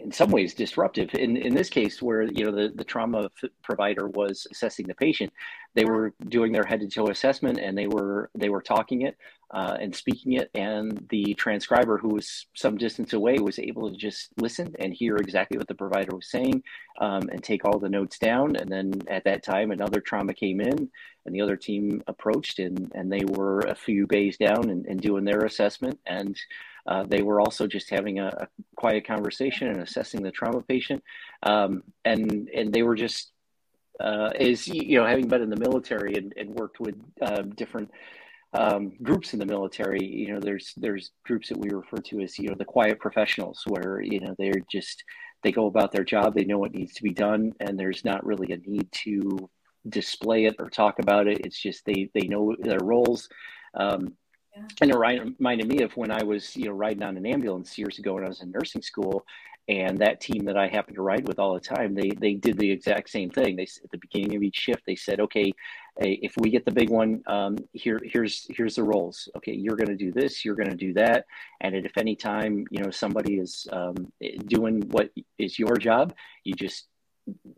in 0.04 0.12
some 0.12 0.30
ways 0.30 0.54
disruptive. 0.54 1.14
In 1.14 1.38
in 1.38 1.54
this 1.54 1.70
case 1.70 2.02
where 2.02 2.24
you 2.24 2.46
know 2.46 2.52
the, 2.52 2.74
the 2.76 2.84
trauma 2.84 3.30
provider 3.64 4.08
was 4.08 4.48
assessing 4.52 4.88
the 4.88 4.96
patient 4.96 5.32
they 5.78 5.86
were 5.86 6.12
doing 6.28 6.52
their 6.52 6.64
head 6.64 6.80
to 6.80 6.88
toe 6.88 7.08
assessment 7.08 7.60
and 7.60 7.78
they 7.78 7.86
were 7.86 8.32
they 8.34 8.50
were 8.50 8.64
talking 8.64 9.04
it 9.04 9.16
uh, 9.52 9.78
and 9.80 9.96
speaking 9.96 10.34
it 10.34 10.50
and 10.56 11.06
the 11.10 11.36
transcriber 11.36 12.00
who 12.00 12.10
was 12.10 12.48
some 12.56 12.78
distance 12.78 13.14
away 13.14 13.38
was 13.38 13.60
able 13.60 13.90
to 13.90 13.96
just 13.96 14.30
listen 14.38 14.76
and 14.80 14.92
hear 14.92 15.18
exactly 15.18 15.56
what 15.56 15.68
the 15.68 15.76
provider 15.76 16.16
was 16.16 16.32
saying 16.32 16.64
um, 17.00 17.30
and 17.32 17.44
take 17.44 17.64
all 17.64 17.78
the 17.78 17.88
notes 17.88 18.18
down. 18.18 18.56
And 18.56 18.72
then 18.72 18.92
at 19.08 19.24
that 19.26 19.44
time 19.44 19.70
another 19.70 20.02
trauma 20.02 20.34
came 20.34 20.60
in 20.60 20.90
and 21.26 21.36
the 21.36 21.42
other 21.42 21.56
team 21.56 22.02
approached 22.08 22.58
and 22.58 22.92
and 22.96 23.12
they 23.12 23.24
were 23.26 23.60
a 23.60 23.76
few 23.76 24.08
bays 24.08 24.36
down 24.36 24.70
and, 24.72 24.86
and 24.88 25.00
doing 25.00 25.26
their 25.26 25.46
assessment. 25.46 26.00
And 26.08 26.36
uh, 26.88 27.04
they 27.04 27.22
were 27.22 27.42
also 27.42 27.68
just 27.68 27.90
having 27.90 28.20
a, 28.20 28.28
a, 28.28 28.48
quiet 28.76 29.06
conversation 29.06 29.68
and 29.68 29.82
assessing 29.82 30.22
the 30.22 30.32
trauma 30.32 30.62
patient, 30.62 31.04
um, 31.44 31.84
and 32.06 32.50
and 32.50 32.74
they 32.74 32.84
were 32.84 32.96
just 32.96 33.32
uh, 34.00 34.30
is 34.40 34.68
you 34.68 34.98
know 34.98 35.06
having 35.06 35.28
been 35.28 35.42
in 35.42 35.50
the 35.50 35.60
military 35.60 36.16
and, 36.16 36.34
and 36.38 36.50
worked 36.52 36.80
with 36.80 36.96
uh, 37.22 37.42
different 37.42 37.92
um, 38.54 38.94
groups 39.04 39.34
in 39.34 39.40
the 39.40 39.46
military. 39.46 40.04
You 40.04 40.34
know, 40.34 40.40
there's 40.40 40.74
there's 40.78 41.12
groups 41.26 41.50
that 41.50 41.58
we 41.58 41.70
refer 41.70 41.98
to 41.98 42.22
as 42.22 42.40
you 42.40 42.50
know 42.50 42.56
the 42.58 42.66
quiet 42.66 43.00
professionals, 43.00 43.64
where 43.68 44.02
you 44.02 44.20
know 44.20 44.36
they're 44.38 44.62
just 44.72 45.04
they 45.44 45.52
go 45.52 45.68
about 45.68 45.92
their 45.92 46.04
job, 46.04 46.34
they 46.34 46.46
know 46.46 46.58
what 46.58 46.74
needs 46.74 46.94
to 46.96 47.04
be 47.04 47.14
done, 47.14 47.54
and 47.60 47.80
there's 47.80 48.04
not 48.06 48.26
really 48.26 48.54
a 48.54 48.70
need 48.70 48.92
to 48.92 49.50
display 49.90 50.46
it 50.46 50.56
or 50.60 50.70
talk 50.70 51.00
about 51.00 51.28
it. 51.28 51.46
It's 51.46 51.60
just 51.60 51.86
they 51.86 52.10
they 52.14 52.28
know 52.28 52.56
their 52.60 52.80
roles. 52.82 53.30
Um, 53.74 54.14
and 54.82 54.92
it 54.92 54.98
reminded 54.98 55.68
me 55.68 55.82
of 55.82 55.96
when 55.98 56.12
I 56.12 56.24
was, 56.24 56.56
you 56.56 56.66
know, 56.66 56.72
riding 56.72 57.04
on 57.04 57.18
an 57.18 57.26
ambulance 57.26 57.78
years 57.78 58.00
ago 58.00 58.14
when 58.14 58.24
I 58.24 58.28
was 58.28 58.42
in 58.42 58.52
nursing 58.52 58.82
school, 58.82 59.26
and 59.70 59.98
that 59.98 60.22
team 60.22 60.46
that 60.46 60.58
I 60.58 60.68
happened 60.68 60.96
to 60.96 61.02
ride 61.02 61.28
with 61.28 61.40
all 61.40 61.54
the 61.54 61.60
time, 61.60 61.94
they 61.94 62.12
they 62.12 62.36
did 62.36 62.58
the 62.58 62.72
exact 62.72 63.10
same 63.10 63.30
thing. 63.30 63.56
They 63.56 63.64
at 63.64 63.92
the 63.92 63.98
beginning 63.98 64.36
of 64.36 64.44
each 64.44 64.56
shift, 64.56 64.84
they 64.86 64.96
said, 64.96 65.20
"Okay, 65.20 65.52
if 65.98 66.38
we 66.38 66.50
get 66.50 66.64
the 66.64 66.72
big 66.72 66.90
one, 66.90 67.22
um, 67.28 67.58
here 67.74 68.00
here's 68.04 68.48
here's 68.50 68.76
the 68.76 68.84
roles. 68.84 69.28
Okay, 69.36 69.54
you're 69.54 69.76
going 69.76 69.90
to 69.90 69.96
do 69.96 70.12
this, 70.12 70.46
you're 70.46 70.56
going 70.56 70.70
to 70.70 70.76
do 70.76 70.94
that, 70.94 71.26
and 71.62 71.76
if 71.76 71.98
any 71.98 72.16
time 72.16 72.66
you 72.72 72.82
know 72.82 72.92
somebody 72.92 73.40
is 73.40 73.68
um, 73.72 73.96
doing 74.46 74.82
what 74.90 75.10
is 75.38 75.60
your 75.60 75.76
job, 75.76 76.14
you 76.44 76.54
just 76.54 76.88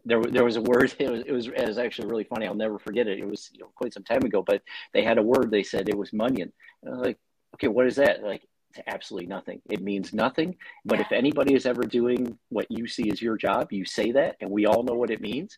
there, 0.06 0.22
there 0.22 0.46
was 0.46 0.56
a 0.56 0.62
word. 0.62 0.94
It 1.00 1.10
was, 1.10 1.22
it 1.26 1.32
was, 1.32 1.48
it 1.48 1.68
was 1.68 1.78
actually 1.78 2.08
really 2.08 2.24
funny. 2.24 2.48
I'll 2.48 2.56
never 2.56 2.80
forget 2.80 3.08
it. 3.08 3.20
It 3.20 3.28
was 3.28 3.50
you 3.54 3.60
know, 3.60 3.70
quite 3.76 3.94
some 3.94 4.04
time 4.04 4.24
ago, 4.24 4.44
but 4.46 4.62
they 4.94 5.04
had 5.04 5.18
a 5.18 5.24
word. 5.24 5.52
They 5.52 5.64
said 5.64 5.90
it 5.90 5.98
was 5.98 6.12
munion. 6.12 6.52
And 6.84 6.94
I 6.94 6.98
was 6.98 7.06
like, 7.06 7.20
okay, 7.56 7.68
what 7.68 7.88
is 7.88 7.96
that? 7.98 8.24
Like, 8.24 8.44
it's 8.72 8.88
absolutely 8.88 9.28
nothing. 9.28 9.62
It 9.70 9.82
means 9.82 10.14
nothing. 10.14 10.56
But 10.86 11.00
if 11.00 11.12
anybody 11.12 11.56
is 11.56 11.66
ever 11.66 11.84
doing 11.84 12.38
what 12.50 12.68
you 12.70 12.88
see 12.88 13.10
as 13.12 13.22
your 13.22 13.38
job, 13.38 13.72
you 13.72 13.86
say 13.86 14.12
that, 14.12 14.36
and 14.42 14.52
we 14.52 14.66
all 14.66 14.84
know 14.84 14.94
what 14.94 15.10
it 15.12 15.22
means 15.22 15.58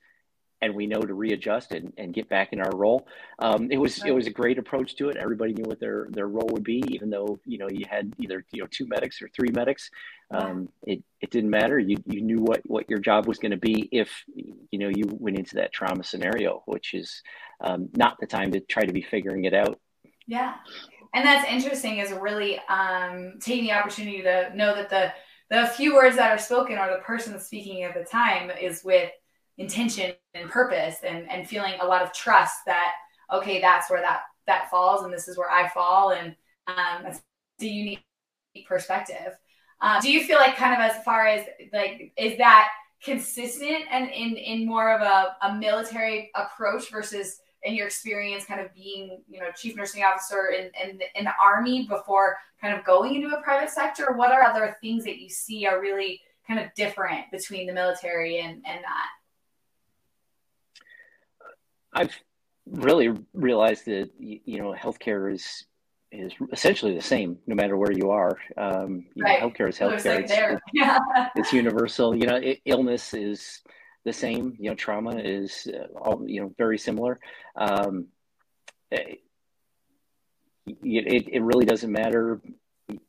and 0.62 0.76
we 0.76 0.86
know 0.86 1.02
to 1.02 1.14
readjust 1.14 1.72
and, 1.72 1.92
and 1.98 2.14
get 2.14 2.30
back 2.30 2.54
in 2.54 2.62
our 2.62 2.76
role. 2.76 3.08
Um, 3.40 3.72
it 3.72 3.78
was 3.78 4.04
it 4.06 4.12
was 4.12 4.28
a 4.28 4.32
great 4.32 4.60
approach 4.60 4.96
to 4.98 5.10
it. 5.10 5.18
Everybody 5.18 5.54
knew 5.54 5.64
what 5.66 5.80
their 5.80 6.08
their 6.12 6.28
role 6.28 6.48
would 6.52 6.64
be, 6.64 6.84
even 6.90 7.10
though 7.10 7.40
you 7.46 7.58
know 7.58 7.68
you 7.70 7.86
had 7.90 8.14
either 8.20 8.46
you 8.52 8.62
know 8.62 8.68
two 8.70 8.88
medics 8.88 9.22
or 9.22 9.30
three 9.30 9.50
medics. 9.52 9.90
Um, 10.30 10.70
it 10.84 11.04
it 11.20 11.32
didn't 11.32 11.50
matter. 11.50 11.80
You 11.80 11.98
you 12.06 12.22
knew 12.22 12.40
what 12.40 12.62
what 12.66 12.90
your 12.90 13.00
job 13.00 13.28
was 13.28 13.40
going 13.40 13.52
to 13.52 13.58
be 13.58 13.90
if 13.92 14.24
you 14.36 14.80
know 14.80 14.90
you 14.90 15.06
went 15.20 15.38
into 15.38 15.56
that 15.56 15.74
trauma 15.74 16.04
scenario, 16.04 16.62
which 16.68 16.94
is 16.94 17.22
um, 17.62 17.90
not 17.96 18.18
the 18.20 18.28
time 18.28 18.52
to 18.52 18.60
try 18.60 18.84
to 18.84 18.94
be 18.94 19.02
figuring 19.02 19.46
it 19.46 19.54
out. 19.54 19.80
Yeah, 20.28 20.54
and 21.14 21.26
that's 21.26 21.50
interesting. 21.50 21.98
Is 21.98 22.12
really 22.12 22.60
um, 22.70 23.34
taking 23.40 23.66
the 23.66 23.74
opportunity 23.74 24.22
to 24.22 24.56
know 24.56 24.76
that 24.76 24.90
the 24.90 25.12
the 25.50 25.68
few 25.68 25.96
words 25.96 26.16
that 26.16 26.32
are 26.32 26.38
spoken 26.38 26.78
or 26.78 26.90
the 26.90 27.04
person 27.04 27.38
speaking 27.40 27.84
at 27.84 27.94
the 27.94 28.06
time 28.06 28.50
is 28.52 28.84
with 28.86 29.12
intention 29.58 30.14
and 30.34 30.50
purpose 30.50 30.98
and, 31.04 31.30
and 31.30 31.48
feeling 31.48 31.74
a 31.82 31.86
lot 31.86 32.02
of 32.02 32.14
trust 32.14 32.60
that 32.66 32.94
okay 33.32 33.62
that's 33.62 33.90
where 33.90 34.02
that 34.02 34.22
that 34.48 34.70
falls 34.70 35.04
and 35.04 35.14
this 35.14 35.28
is 35.28 35.38
where 35.38 35.52
i 35.52 35.68
fall 35.70 36.12
and 36.12 36.36
um, 36.68 37.06
it's 37.06 37.22
a 37.62 37.66
unique 37.66 38.04
perspective. 38.66 39.38
Uh, 39.82 40.00
do 40.00 40.12
you 40.12 40.24
feel 40.24 40.38
like 40.38 40.56
kind 40.56 40.74
of 40.74 40.80
as 40.80 41.04
far 41.04 41.26
as 41.26 41.46
like 41.74 42.14
is 42.18 42.38
that 42.38 42.70
consistent 43.04 43.84
and 43.90 44.10
in 44.10 44.36
in 44.36 44.66
more 44.66 44.94
of 44.94 45.02
a, 45.02 45.36
a 45.48 45.56
military 45.56 46.30
approach 46.36 46.92
versus 46.92 47.40
in 47.64 47.74
your 47.74 47.88
experience 47.88 48.46
kind 48.46 48.62
of 48.62 48.74
being 48.76 49.24
you 49.28 49.40
know 49.40 49.48
chief 49.56 49.76
nursing 49.76 50.04
officer 50.04 50.54
in, 50.56 50.70
in, 50.84 51.00
in 51.16 51.26
the 51.26 51.34
army 51.44 51.88
before 51.88 52.38
kind 52.60 52.78
of 52.78 52.86
going 52.86 53.16
into 53.16 53.36
a 53.36 53.42
private 53.42 53.72
sector? 53.72 54.12
What 54.14 54.32
are 54.32 54.44
other 54.44 54.78
things 54.82 55.04
that 55.06 55.18
you 55.18 55.30
see 55.30 55.66
are 55.66 55.82
really 55.82 56.22
kind 56.48 56.60
of 56.60 56.68
different 56.76 57.32
between 57.32 57.66
the 57.66 57.74
military 57.74 58.40
and 58.40 58.64
and 58.68 58.84
that 58.84 59.08
I've 61.94 62.16
really 62.66 63.10
realized 63.34 63.86
that 63.86 64.10
you 64.18 64.62
know 64.62 64.74
healthcare 64.74 65.34
is 65.34 65.66
is 66.12 66.34
essentially 66.52 66.94
the 66.94 67.02
same 67.02 67.38
no 67.48 67.56
matter 67.56 67.78
where 67.78 67.92
you 67.92 68.10
are. 68.12 68.38
Um, 68.58 69.06
you 69.16 69.24
right. 69.24 69.42
know, 69.42 69.50
healthcare 69.50 69.70
is 69.70 69.78
healthcare. 69.78 70.20
It's, 70.20 70.32
it's, 70.32 70.62
yeah. 70.74 71.00
it's, 71.36 71.54
universal. 71.54 72.16
You 72.16 72.28
know, 72.28 72.36
it, 72.36 72.60
illness 72.66 73.14
is 73.14 73.62
the 74.04 74.12
same. 74.12 74.58
You 74.60 74.72
know, 74.72 74.76
trauma 74.76 75.18
is 75.18 75.68
uh, 75.74 75.88
all 75.98 76.24
you 76.28 76.42
know 76.42 76.54
very 76.58 76.78
similar. 76.78 77.20
Um, 77.56 78.08
it, 78.92 79.22
it, 80.66 81.30
it 81.32 81.42
really 81.42 81.66
doesn't 81.66 81.92
matter 81.92 82.42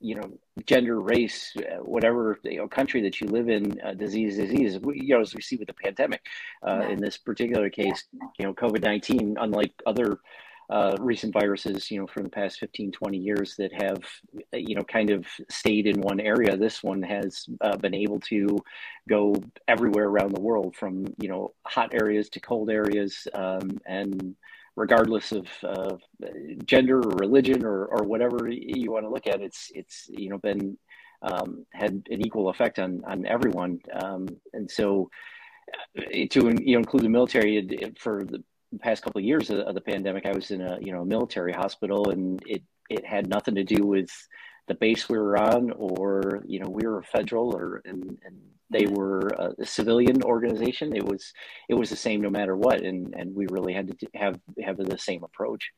you 0.00 0.14
know, 0.14 0.38
gender, 0.66 1.00
race, 1.00 1.54
whatever 1.80 2.38
you 2.44 2.58
know, 2.58 2.68
country 2.68 3.02
that 3.02 3.20
you 3.20 3.26
live 3.28 3.48
in, 3.48 3.80
uh, 3.80 3.94
disease, 3.94 4.36
disease. 4.36 4.78
You 4.82 5.14
know, 5.14 5.20
as 5.20 5.34
we 5.34 5.42
see 5.42 5.56
with 5.56 5.68
the 5.68 5.74
pandemic, 5.74 6.24
uh, 6.66 6.80
yeah. 6.82 6.88
in 6.90 7.00
this 7.00 7.16
particular 7.16 7.70
case, 7.70 8.04
you 8.38 8.46
know, 8.46 8.54
COVID 8.54 8.82
nineteen, 8.82 9.36
unlike 9.40 9.72
other 9.86 10.20
uh, 10.70 10.96
recent 11.00 11.34
viruses, 11.34 11.90
you 11.90 12.00
know, 12.00 12.06
from 12.06 12.22
the 12.22 12.30
past 12.30 12.58
15, 12.58 12.92
20 12.92 13.18
years 13.18 13.56
that 13.56 13.72
have, 13.74 14.02
you 14.54 14.74
know, 14.74 14.82
kind 14.82 15.10
of 15.10 15.26
stayed 15.50 15.86
in 15.86 16.00
one 16.00 16.18
area. 16.18 16.56
This 16.56 16.82
one 16.82 17.02
has 17.02 17.46
uh, 17.60 17.76
been 17.76 17.94
able 17.94 18.20
to 18.20 18.58
go 19.06 19.34
everywhere 19.68 20.06
around 20.06 20.34
the 20.34 20.40
world 20.40 20.74
from, 20.74 21.04
you 21.20 21.28
know, 21.28 21.52
hot 21.66 21.92
areas 21.92 22.30
to 22.30 22.40
cold 22.40 22.70
areas 22.70 23.28
um, 23.34 23.78
and 23.84 24.34
regardless 24.76 25.32
of 25.32 25.46
uh, 25.62 25.96
gender 26.64 26.98
or 26.98 27.16
religion 27.16 27.64
or, 27.64 27.86
or 27.86 28.04
whatever 28.04 28.48
you 28.48 28.90
want 28.92 29.04
to 29.04 29.10
look 29.10 29.26
at. 29.26 29.40
It's 29.40 29.70
it's 29.74 30.06
you 30.08 30.30
know 30.30 30.38
been 30.38 30.78
um, 31.22 31.66
had 31.72 32.02
an 32.10 32.24
equal 32.26 32.48
effect 32.48 32.78
on 32.78 33.02
on 33.06 33.26
everyone, 33.26 33.80
um, 34.02 34.28
and 34.52 34.70
so 34.70 35.10
uh, 35.98 36.26
to 36.30 36.54
you 36.62 36.74
know 36.74 36.78
include 36.78 37.02
the 37.02 37.08
military 37.08 37.92
for 37.98 38.24
the 38.24 38.42
past 38.80 39.02
couple 39.02 39.18
of 39.18 39.24
years 39.24 39.50
of, 39.50 39.58
of 39.60 39.74
the 39.74 39.80
pandemic, 39.80 40.26
I 40.26 40.32
was 40.32 40.50
in 40.50 40.60
a 40.60 40.78
you 40.80 40.92
know 40.92 41.04
military 41.04 41.52
hospital, 41.52 42.10
and 42.10 42.42
it 42.46 42.62
it 42.88 43.04
had 43.04 43.28
nothing 43.28 43.54
to 43.56 43.64
do 43.64 43.86
with 43.86 44.10
the 44.72 44.78
base 44.78 45.08
we 45.08 45.18
were 45.18 45.36
on 45.36 45.70
or 45.72 46.42
you 46.46 46.58
know 46.58 46.68
we 46.68 46.86
were 46.86 47.00
a 47.00 47.04
federal 47.04 47.54
or 47.54 47.82
and, 47.84 48.18
and 48.24 48.36
they 48.70 48.86
were 48.86 49.28
a, 49.58 49.66
civilian 49.66 50.22
organization. 50.22 50.96
It 50.96 51.04
was 51.04 51.32
it 51.68 51.74
was 51.74 51.90
the 51.90 51.96
same 51.96 52.22
no 52.22 52.30
matter 52.30 52.56
what, 52.56 52.80
and 52.80 53.14
and 53.14 53.34
we 53.34 53.46
really 53.50 53.74
had 53.74 53.98
to 53.98 54.06
have 54.14 54.40
have 54.64 54.78
the 54.78 54.98
same 54.98 55.24
approach. 55.24 55.70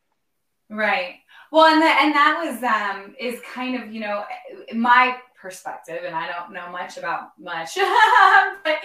Right. 0.71 1.17
Well, 1.51 1.67
and 1.67 1.83
that 1.83 2.01
and 2.03 2.15
that 2.15 2.35
was 2.45 2.63
um 2.63 3.17
is 3.19 3.41
kind 3.53 3.83
of 3.83 3.93
you 3.93 4.01
know 4.01 4.25
my 4.73 5.17
perspective, 5.41 6.03
and 6.07 6.15
I 6.15 6.31
don't 6.31 6.53
know 6.53 6.71
much 6.71 6.97
about 6.97 7.31
much, 7.39 7.75
but 8.65 8.77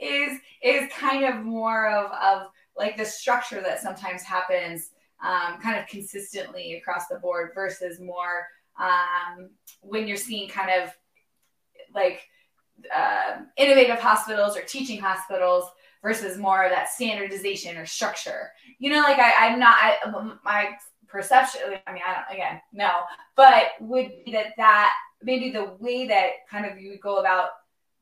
is 0.00 0.38
is 0.62 0.88
kind 0.92 1.24
of 1.24 1.44
more 1.44 1.88
of 1.88 2.12
of 2.12 2.46
like 2.76 2.96
the 2.96 3.04
structure 3.04 3.60
that 3.62 3.80
sometimes 3.80 4.22
happens 4.22 4.90
um, 5.24 5.58
kind 5.60 5.78
of 5.78 5.86
consistently 5.86 6.74
across 6.74 7.08
the 7.08 7.18
board 7.18 7.50
versus 7.54 7.98
more 8.00 8.46
um, 8.78 9.50
when 9.80 10.06
you're 10.06 10.16
seeing 10.16 10.48
kind 10.48 10.70
of 10.82 10.90
like 11.94 12.22
uh, 12.94 13.38
innovative 13.56 13.98
hospitals 13.98 14.56
or 14.56 14.62
teaching 14.62 15.00
hospitals 15.00 15.70
versus 16.02 16.38
more 16.38 16.64
of 16.64 16.70
that 16.70 16.88
standardization 16.88 17.76
or 17.76 17.86
structure. 17.86 18.50
You 18.78 18.90
know, 18.90 19.00
like 19.00 19.18
I, 19.18 19.48
I'm 19.48 19.58
not, 19.58 19.74
I, 19.76 19.96
my 20.44 20.76
perception, 21.08 21.62
I 21.86 21.92
mean, 21.92 22.02
I 22.06 22.14
don't, 22.14 22.36
again, 22.36 22.60
no, 22.72 22.90
but 23.34 23.68
would 23.80 24.12
be 24.24 24.32
that 24.32 24.52
that 24.56 24.92
maybe 25.22 25.50
the 25.50 25.76
way 25.78 26.06
that 26.06 26.30
kind 26.50 26.66
of 26.66 26.78
you 26.78 26.98
go 26.98 27.16
about 27.16 27.50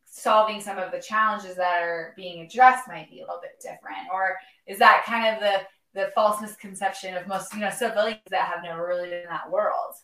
solving 0.06 0.60
some 0.60 0.78
of 0.78 0.92
the 0.92 1.00
challenges 1.00 1.56
that 1.56 1.82
are 1.82 2.12
being 2.16 2.44
addressed 2.44 2.86
might 2.86 3.10
be 3.10 3.20
a 3.20 3.24
little 3.24 3.40
bit 3.40 3.60
different 3.60 4.06
or 4.12 4.36
is 4.66 4.78
that 4.78 5.02
kind 5.04 5.34
of 5.34 5.40
the 5.40 5.60
the 6.00 6.10
false 6.14 6.40
misconception 6.40 7.16
of 7.16 7.26
most 7.26 7.52
you 7.52 7.60
know 7.60 7.70
civilians 7.70 8.20
that 8.30 8.46
have 8.46 8.62
never 8.62 8.86
really 8.86 9.08
been 9.08 9.22
in 9.22 9.28
that 9.28 9.50
world 9.50 9.94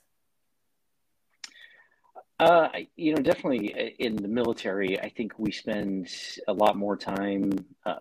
uh, 2.40 2.68
you 2.96 3.14
know, 3.14 3.22
definitely 3.22 3.74
uh, 3.74 3.90
in 3.98 4.16
the 4.16 4.28
military, 4.28 4.98
I 4.98 5.10
think 5.10 5.38
we 5.38 5.52
spend 5.52 6.08
a 6.48 6.52
lot 6.52 6.74
more 6.74 6.96
time 6.96 7.50
uh, 7.84 7.96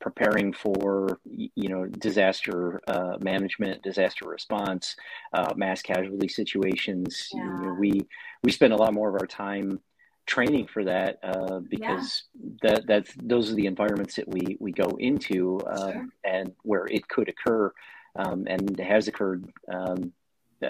preparing 0.00 0.52
for, 0.54 1.20
you 1.26 1.68
know, 1.68 1.84
disaster 1.86 2.80
uh, 2.88 3.18
management, 3.20 3.82
disaster 3.82 4.26
response, 4.26 4.96
uh, 5.34 5.52
mass 5.56 5.82
casualty 5.82 6.28
situations. 6.28 7.28
Yeah. 7.34 7.44
You 7.44 7.66
know, 7.66 7.76
we 7.78 8.06
we 8.42 8.50
spend 8.50 8.72
a 8.72 8.76
lot 8.76 8.94
more 8.94 9.10
of 9.10 9.20
our 9.20 9.26
time 9.26 9.78
training 10.24 10.68
for 10.68 10.84
that 10.84 11.18
uh, 11.22 11.60
because 11.60 12.24
yeah. 12.34 12.50
that 12.62 12.86
that's 12.86 13.12
those 13.22 13.52
are 13.52 13.54
the 13.54 13.66
environments 13.66 14.16
that 14.16 14.26
we 14.26 14.56
we 14.58 14.72
go 14.72 14.96
into 15.00 15.60
um, 15.66 15.92
sure. 15.92 16.08
and 16.24 16.52
where 16.62 16.86
it 16.86 17.06
could 17.08 17.28
occur 17.28 17.70
um, 18.16 18.46
and 18.48 18.78
has 18.78 19.06
occurred 19.06 19.52
um, 19.70 20.12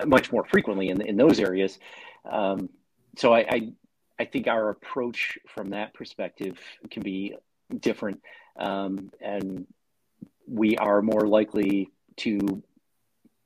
much 0.07 0.33
more 0.33 0.45
frequently 0.47 0.89
in 0.89 1.01
in 1.03 1.17
those 1.17 1.39
areas. 1.39 1.79
So 3.17 3.35
I, 3.35 3.41
I, 3.41 3.73
I 4.19 4.25
think 4.25 4.47
our 4.47 4.71
approach 4.71 5.39
from 5.47 5.71
that 5.71 5.95
perspective 5.95 6.59
can 6.91 7.03
be 7.03 7.37
different, 7.81 8.21
um, 8.59 9.11
and 9.21 9.67
we 10.47 10.77
are 10.77 11.03
more 11.03 11.27
likely 11.27 11.89
to 12.19 12.63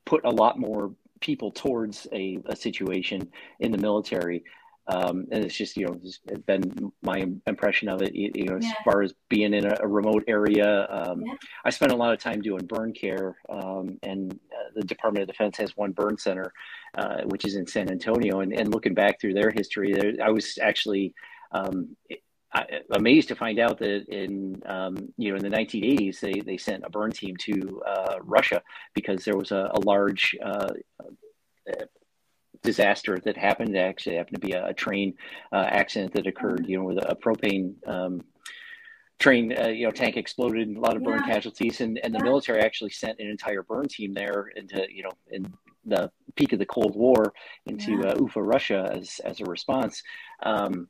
put 0.05 0.25
a 0.25 0.31
lot 0.31 0.59
more 0.59 0.93
people 1.21 1.51
towards 1.51 2.07
a, 2.13 2.39
a 2.47 2.57
situation 2.57 3.31
in 3.61 3.73
the 3.73 3.79
military 3.79 4.45
um, 4.89 5.27
and 5.33 5.45
it's 5.45 5.55
just 5.55 5.77
you 5.77 5.87
know 5.87 5.99
it's 6.03 6.19
been 6.47 6.93
my 7.03 7.27
impression 7.47 7.89
of 7.89 8.03
it 8.03 8.15
you 8.15 8.45
know 8.45 8.59
yeah. 8.61 8.69
as 8.69 8.75
far 8.85 9.03
as 9.03 9.13
being 9.29 9.55
in 9.55 9.67
a, 9.67 9.77
a 9.81 9.87
remote 9.87 10.25
area 10.29 10.87
um, 10.91 11.23
yeah. 11.25 11.35
i 11.65 11.71
spent 11.71 11.93
a 11.93 11.97
lot 11.97 12.13
of 12.13 12.21
time 12.21 12.41
doing 12.41 12.65
burn 12.67 12.93
care 12.93 13.37
um, 13.49 13.99
and 14.03 14.33
uh, 14.53 14.71
the 14.75 14.83
department 14.83 15.23
of 15.23 15.29
defense 15.29 15.57
has 15.57 15.77
one 15.77 15.93
burn 15.93 16.17
center 16.17 16.53
uh, 16.99 17.23
which 17.25 17.45
is 17.45 17.57
in 17.57 17.67
san 17.67 17.91
antonio 17.91 18.41
and, 18.41 18.53
and 18.53 18.73
looking 18.73 18.95
back 18.95 19.21
through 19.21 19.35
their 19.35 19.51
history 19.51 20.21
i 20.21 20.31
was 20.31 20.59
actually 20.63 21.15
um, 21.53 21.97
amazed 22.93 23.29
to 23.29 23.35
find 23.35 23.59
out 23.59 23.79
that 23.79 24.07
in 24.09 24.63
um, 24.67 24.97
you 25.17 25.31
know 25.31 25.37
in 25.37 25.43
the 25.43 25.57
1980s 25.57 26.21
they, 26.21 26.41
they 26.41 26.57
sent 26.57 26.85
a 26.85 26.91
burn 26.91 27.11
team 27.11 27.37
to 27.37 27.83
uh, 27.87 28.17
Russia 28.23 28.63
because 28.95 29.25
there 29.25 29.37
was 29.37 29.53
a, 29.53 29.71
a 29.75 29.81
large 29.81 30.35
uh, 30.45 30.69
disaster 32.63 33.19
that 33.25 33.37
happened. 33.37 33.75
It 33.75 33.79
actually 33.79 34.17
happened 34.17 34.41
to 34.41 34.47
be 34.47 34.53
a, 34.53 34.67
a 34.69 34.75
train 34.75 35.15
uh, 35.53 35.67
accident 35.69 36.13
that 36.15 36.27
occurred, 36.27 36.67
you 36.67 36.79
know, 36.79 36.85
with 36.85 36.99
a, 36.99 37.11
a 37.11 37.17
propane 37.17 37.75
um, 37.87 38.23
train, 39.19 39.55
uh, 39.59 39.69
you 39.69 39.87
know, 39.87 39.91
tank 39.91 40.17
exploded, 40.17 40.69
and 40.69 40.77
a 40.77 40.81
lot 40.81 40.97
of 40.97 41.03
burn 41.03 41.21
yeah. 41.21 41.35
casualties, 41.35 41.81
and, 41.81 41.99
and 42.05 42.15
the 42.15 42.19
yeah. 42.19 42.25
military 42.25 42.61
actually 42.61 42.91
sent 42.91 43.19
an 43.19 43.29
entire 43.29 43.63
burn 43.63 43.89
team 43.89 44.13
there 44.13 44.49
into, 44.57 44.87
you 44.91 45.03
know, 45.03 45.13
in 45.31 45.53
the 45.85 46.11
peak 46.35 46.53
of 46.53 46.59
the 46.59 46.67
Cold 46.67 46.97
War 46.97 47.33
into 47.67 47.93
yeah. 47.93 48.09
uh, 48.09 48.19
Ufa, 48.19 48.43
Russia, 48.43 48.91
as 48.93 49.21
as 49.25 49.41
a 49.41 49.45
response. 49.45 50.03
Um, 50.43 50.89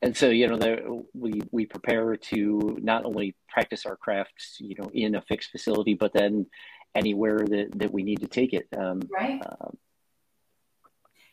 and 0.00 0.16
so, 0.16 0.30
you 0.30 0.46
know, 0.48 0.56
the, 0.56 1.04
we 1.12 1.42
we 1.50 1.66
prepare 1.66 2.16
to 2.16 2.78
not 2.80 3.04
only 3.04 3.36
practice 3.48 3.84
our 3.84 3.96
crafts, 3.96 4.56
you 4.60 4.74
know, 4.78 4.90
in 4.94 5.14
a 5.14 5.22
fixed 5.22 5.50
facility, 5.50 5.94
but 5.94 6.12
then 6.12 6.46
anywhere 6.94 7.38
that, 7.38 7.68
that 7.76 7.92
we 7.92 8.02
need 8.02 8.20
to 8.20 8.26
take 8.26 8.54
it. 8.54 8.66
Um, 8.76 9.02
right. 9.12 9.40
Um, 9.44 9.76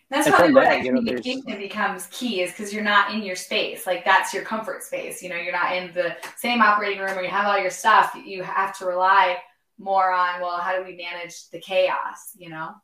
that's 0.10 0.30
probably 0.30 0.54
where 0.54 0.66
that, 0.66 0.84
that 0.84 0.86
communication 0.86 1.44
know, 1.48 1.58
becomes 1.58 2.08
key 2.12 2.42
is 2.42 2.52
because 2.52 2.72
you're 2.74 2.84
not 2.84 3.14
in 3.14 3.24
your 3.24 3.36
space. 3.36 3.88
Like 3.88 4.06
that's 4.06 4.34
your 4.34 4.44
comfort 4.44 4.84
space. 4.84 5.24
You 5.24 5.30
know, 5.30 5.36
you're 5.36 5.52
not 5.52 5.76
in 5.76 5.94
the 5.94 6.16
same 6.38 6.62
operating 6.62 7.00
room 7.00 7.16
where 7.16 7.24
you 7.24 7.30
have 7.30 7.48
all 7.48 7.60
your 7.60 7.72
stuff. 7.72 8.16
You 8.24 8.44
have 8.44 8.78
to 8.78 8.86
rely 8.86 9.38
more 9.80 10.12
on, 10.12 10.42
well, 10.42 10.58
how 10.58 10.78
do 10.78 10.84
we 10.84 10.96
manage 10.96 11.50
the 11.50 11.60
chaos, 11.60 12.34
you 12.38 12.50
know? 12.50 12.76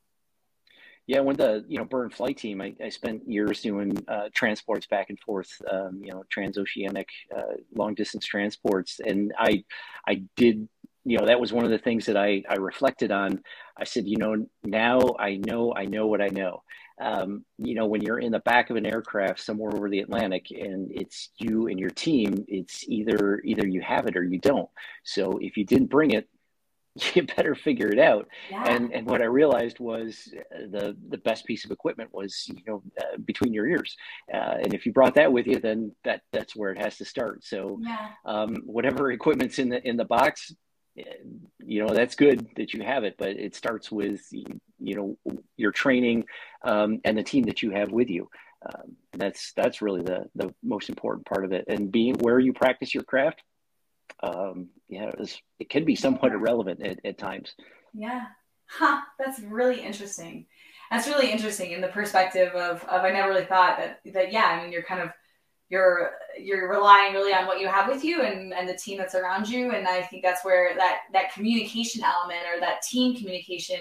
Yeah, 1.08 1.20
when 1.20 1.36
the 1.36 1.66
you 1.68 1.78
know 1.78 1.84
burn 1.84 2.10
flight 2.10 2.38
team, 2.38 2.62
I, 2.62 2.74
I 2.82 2.90
spent 2.90 3.28
years 3.28 3.62
doing 3.62 3.98
uh, 4.08 4.30
transports 4.34 4.88
back 4.88 5.10
and 5.10 5.20
forth, 5.20 5.52
um, 5.70 6.00
you 6.02 6.12
know, 6.12 6.24
transoceanic 6.34 7.08
uh, 7.36 7.56
long 7.74 7.96
distance 7.96 8.26
transports, 8.26 9.02
and 9.06 9.34
I 9.38 9.64
I 10.08 10.24
did 10.38 10.70
you 11.04 11.18
know 11.18 11.26
that 11.26 11.40
was 11.40 11.52
one 11.52 11.66
of 11.66 11.72
the 11.72 11.80
things 11.80 12.06
that 12.06 12.16
I 12.16 12.44
I 12.48 12.56
reflected 12.56 13.12
on. 13.12 13.42
I 13.78 13.84
said, 13.84 14.08
you 14.08 14.18
know, 14.18 14.46
now 14.64 15.16
I 15.20 15.38
know 15.38 15.74
I 15.76 15.86
know 15.86 16.08
what 16.08 16.22
I 16.22 16.28
know, 16.28 16.64
um, 17.00 17.46
you 17.58 17.76
know, 17.76 17.86
when 17.86 18.02
you're 18.02 18.20
in 18.20 18.32
the 18.32 18.40
back 18.40 18.70
of 18.70 18.76
an 18.76 18.86
aircraft 18.86 19.40
somewhere 19.40 19.74
over 19.74 19.90
the 19.90 20.00
Atlantic 20.00 20.48
and 20.52 20.92
it's 20.92 21.30
you 21.38 21.68
and 21.68 21.80
your 21.80 21.90
team, 21.90 22.46
it's 22.48 22.84
either 22.88 23.42
either 23.44 23.68
you 23.68 23.82
have 23.82 24.08
it 24.08 24.16
or 24.16 24.24
you 24.24 24.40
don't. 24.40 24.70
So 25.04 25.38
if 25.42 25.58
you 25.58 25.66
didn't 25.66 25.90
bring 25.90 26.12
it, 26.12 26.28
you 27.16 27.24
better 27.24 27.56
figure 27.56 27.88
it 27.88 28.00
out. 28.00 28.28
Yeah. 28.50 28.64
And 28.68 28.92
and 28.92 29.08
what 29.08 29.22
I 29.22 29.26
realized 29.26 29.80
was 29.80 30.34
uh, 30.54 30.68
the 30.70 30.98
the 31.10 31.18
best 31.18 31.46
piece 31.46 31.64
of 31.64 31.72
equipment 31.72 32.10
was 32.14 32.48
you 32.48 32.62
know 32.68 32.84
uh, 33.00 33.18
between 33.26 33.54
your 33.54 33.68
ears, 33.68 33.96
uh, 34.34 34.58
and 34.62 34.74
if 34.74 34.86
you 34.86 34.92
brought 34.92 35.16
that 35.16 35.32
with 35.32 35.48
you, 35.48 35.60
then 35.60 35.96
that 36.04 36.22
that's 36.34 36.56
where 36.56 36.72
it 36.72 36.82
has 36.82 36.98
to 36.98 37.06
start. 37.06 37.44
So 37.44 37.80
yeah. 37.82 38.10
um, 38.26 38.58
whatever 38.66 39.12
equipment's 39.12 39.60
in 39.60 39.70
the 39.70 39.88
in 39.88 39.96
the 39.96 40.06
box, 40.06 40.54
you 40.96 41.86
know 41.86 41.94
that's 41.94 42.16
good 42.16 42.48
that 42.58 42.74
you 42.74 42.84
have 42.84 43.06
it 43.06 43.16
but 43.18 43.30
it 43.30 43.56
starts 43.56 43.90
with 43.90 44.22
you 44.32 44.60
know 44.80 45.18
your 45.56 45.72
training 45.72 46.26
um, 46.64 47.00
and 47.06 47.18
the 47.18 47.24
team 47.24 47.46
that 47.46 47.62
you 47.62 47.72
have 47.72 47.92
with 47.92 48.10
you. 48.10 48.30
Um, 48.64 48.96
that's 49.14 49.54
that's 49.54 49.82
really 49.82 50.02
the 50.02 50.26
the 50.36 50.54
most 50.62 50.90
important 50.90 51.26
part 51.26 51.46
of 51.46 51.52
it. 51.52 51.66
And 51.68 51.92
being 51.92 52.16
where 52.16 52.40
you 52.40 52.54
practice 52.54 52.94
your 52.94 53.04
craft 53.04 53.42
um, 54.22 54.70
yeah 54.90 55.06
it, 55.06 55.18
was, 55.18 55.40
it 55.60 55.70
can 55.70 55.86
be 55.86 55.96
somewhat 55.96 56.34
irrelevant 56.34 56.86
at, 56.86 57.00
at 57.06 57.18
times. 57.18 57.56
Yeah. 57.94 58.26
Huh. 58.68 59.02
That's 59.20 59.40
really 59.40 59.82
interesting. 59.82 60.46
That's 60.90 61.08
really 61.08 61.32
interesting 61.32 61.72
in 61.72 61.82
the 61.82 61.88
perspective 61.88 62.54
of, 62.54 62.84
of 62.84 63.04
i 63.04 63.12
never 63.12 63.30
really 63.30 63.46
thought 63.46 63.78
that 63.78 64.02
that 64.14 64.34
yeah 64.34 64.46
i 64.46 64.62
mean 64.62 64.74
you're 64.74 64.84
kind 64.84 65.02
of 65.02 65.10
you're 65.72 66.12
you're 66.38 66.70
relying 66.70 67.14
really 67.14 67.34
on 67.34 67.48
what 67.48 67.62
you 67.62 67.68
have 67.68 67.88
with 67.88 68.04
you 68.04 68.24
and, 68.24 68.54
and 68.54 68.68
the 68.68 68.76
team 68.76 68.98
that's 68.98 69.16
around 69.16 69.48
you. 69.48 69.72
And 69.72 69.88
i 69.88 70.02
think 70.02 70.22
that's 70.22 70.44
where 70.44 70.76
that 70.76 71.00
that 71.14 71.34
communication 71.34 72.04
element 72.04 72.42
or 72.54 72.60
that 72.60 72.82
team 72.82 73.16
communication 73.16 73.80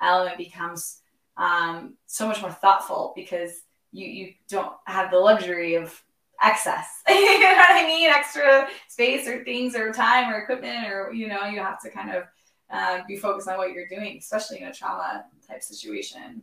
element 0.00 0.38
becomes 0.38 1.00
um, 1.36 1.94
so 2.06 2.26
much 2.26 2.40
more 2.40 2.52
thoughtful 2.52 3.12
because 3.16 3.62
you 3.90 4.06
you 4.06 4.32
don't 4.48 4.72
have 4.86 5.10
the 5.10 5.18
luxury 5.18 5.74
of 5.74 6.00
excess. 6.42 7.02
You 7.08 7.40
know 7.40 7.54
what 7.56 7.70
i 7.70 7.86
mean? 7.86 8.08
Extra 8.08 8.68
space 8.88 9.26
or 9.26 9.42
things 9.42 9.74
or 9.74 9.92
time 9.92 10.32
or 10.32 10.38
equipment 10.38 10.86
or 10.86 11.12
you 11.12 11.26
know 11.26 11.44
you 11.44 11.58
have 11.58 11.80
to 11.80 11.90
kind 11.90 12.12
of 12.14 12.24
uh, 12.70 13.00
be 13.08 13.16
focused 13.16 13.48
on 13.48 13.58
what 13.58 13.72
you're 13.72 13.88
doing 13.88 14.16
especially 14.18 14.60
in 14.60 14.68
a 14.68 14.72
trauma 14.72 15.24
type 15.46 15.62
situation 15.62 16.42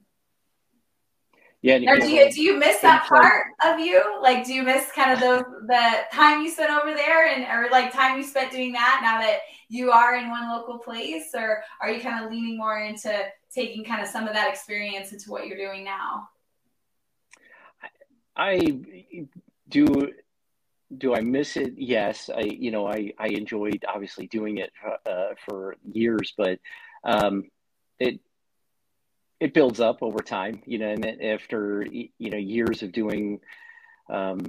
yeah. 1.61 1.79
Or 1.87 1.99
do 1.99 2.09
you 2.09 2.31
do 2.31 2.41
you 2.41 2.57
miss 2.57 2.79
that 2.79 3.05
part 3.05 3.47
of 3.65 3.79
you? 3.79 4.01
Like, 4.21 4.45
do 4.45 4.53
you 4.53 4.63
miss 4.63 4.91
kind 4.93 5.11
of 5.11 5.19
the 5.19 5.43
the 5.67 5.97
time 6.13 6.41
you 6.41 6.49
spent 6.49 6.71
over 6.71 6.93
there, 6.93 7.27
and 7.27 7.43
or 7.43 7.69
like 7.69 7.91
time 7.91 8.17
you 8.17 8.23
spent 8.23 8.51
doing 8.51 8.71
that? 8.73 9.01
Now 9.03 9.19
that 9.19 9.39
you 9.67 9.91
are 9.91 10.15
in 10.15 10.29
one 10.29 10.49
local 10.49 10.79
place, 10.79 11.31
or 11.33 11.61
are 11.81 11.91
you 11.91 11.99
kind 11.99 12.23
of 12.23 12.31
leaning 12.31 12.57
more 12.57 12.79
into 12.79 13.13
taking 13.53 13.83
kind 13.83 14.01
of 14.01 14.07
some 14.07 14.25
of 14.25 14.33
that 14.33 14.49
experience 14.49 15.11
into 15.11 15.29
what 15.29 15.47
you're 15.47 15.57
doing 15.57 15.83
now? 15.83 16.29
I 18.37 18.59
do. 19.67 20.13
Do 20.97 21.13
I 21.13 21.19
miss 21.19 21.57
it? 21.57 21.73
Yes. 21.75 22.29
I 22.33 22.41
you 22.41 22.71
know 22.71 22.87
I 22.87 23.11
I 23.19 23.27
enjoyed 23.27 23.83
obviously 23.85 24.27
doing 24.27 24.59
it 24.59 24.71
uh, 25.05 25.33
for 25.45 25.75
years, 25.91 26.33
but 26.37 26.57
um, 27.03 27.49
it 27.99 28.21
it 29.39 29.53
builds 29.53 29.79
up 29.79 30.01
over 30.01 30.19
time, 30.19 30.61
you 30.65 30.77
know, 30.77 30.89
and 30.89 31.05
after 31.23 31.85
you 31.91 32.29
know 32.29 32.37
years 32.37 32.83
of 32.83 32.91
doing, 32.91 33.39
um, 34.09 34.39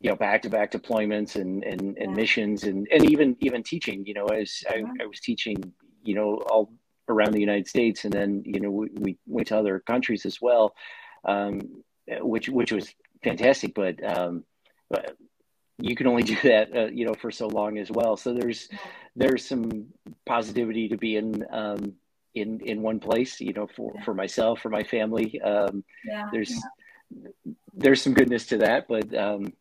you 0.00 0.10
know, 0.10 0.16
back 0.16 0.42
to 0.42 0.50
back 0.50 0.72
deployments 0.72 1.36
and 1.36 1.64
and, 1.64 1.80
and 1.98 2.10
yeah. 2.10 2.16
missions 2.16 2.64
and 2.64 2.86
and 2.92 3.10
even 3.10 3.36
even 3.40 3.62
teaching, 3.62 4.04
you 4.06 4.14
know, 4.14 4.26
as 4.26 4.62
I. 4.68 4.82
I, 5.00 5.06
was 5.06 5.20
teaching, 5.20 5.72
you 6.02 6.14
know, 6.14 6.42
all 6.50 6.72
around 7.08 7.32
the 7.32 7.40
United 7.40 7.68
States, 7.68 8.04
and 8.04 8.12
then 8.12 8.42
you 8.44 8.60
know 8.60 8.70
we, 8.70 8.88
we 8.94 9.18
went 9.26 9.48
to 9.48 9.58
other 9.58 9.80
countries 9.80 10.24
as 10.24 10.40
well, 10.40 10.74
um, 11.24 11.82
which 12.20 12.48
which 12.48 12.72
was 12.72 12.94
fantastic, 13.22 13.74
but 13.74 14.02
um, 14.04 14.44
but 14.88 15.16
you 15.78 15.96
can 15.96 16.06
only 16.06 16.22
do 16.22 16.36
that, 16.44 16.76
uh, 16.76 16.86
you 16.86 17.04
know, 17.04 17.14
for 17.14 17.30
so 17.30 17.48
long 17.48 17.78
as 17.78 17.90
well. 17.90 18.16
So 18.16 18.32
there's 18.32 18.68
there's 19.16 19.44
some 19.44 19.86
positivity 20.26 20.88
to 20.88 20.96
being 20.96 21.42
um, 21.50 21.94
in 22.34 22.60
in 22.60 22.82
one 22.82 22.98
place 22.98 23.40
you 23.40 23.52
know 23.52 23.66
for 23.66 23.94
for 24.04 24.14
myself 24.14 24.60
for 24.60 24.70
my 24.70 24.82
family 24.82 25.40
um, 25.42 25.84
yeah. 26.04 26.28
there's 26.32 26.50
yeah. 26.50 27.32
there's 27.74 28.02
some 28.02 28.14
goodness 28.14 28.46
to 28.46 28.58
that 28.58 28.86
but 28.88 29.14
um, 29.14 29.52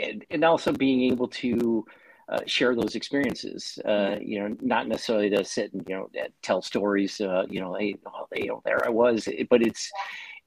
and, 0.00 0.24
and 0.30 0.44
also 0.44 0.72
being 0.72 1.02
able 1.12 1.28
to 1.28 1.84
uh, 2.28 2.40
share 2.46 2.74
those 2.74 2.96
experiences 2.96 3.78
uh, 3.84 4.16
you 4.20 4.40
know 4.40 4.56
not 4.60 4.88
necessarily 4.88 5.30
to 5.30 5.44
sit 5.44 5.72
and 5.72 5.86
you 5.88 5.94
know 5.94 6.08
tell 6.42 6.60
stories 6.60 7.20
uh, 7.20 7.44
you 7.48 7.60
know 7.60 7.74
hey, 7.74 7.94
oh, 8.06 8.26
you 8.34 8.48
know 8.48 8.62
there 8.64 8.84
i 8.84 8.90
was 8.90 9.28
but 9.48 9.62
it's 9.62 9.90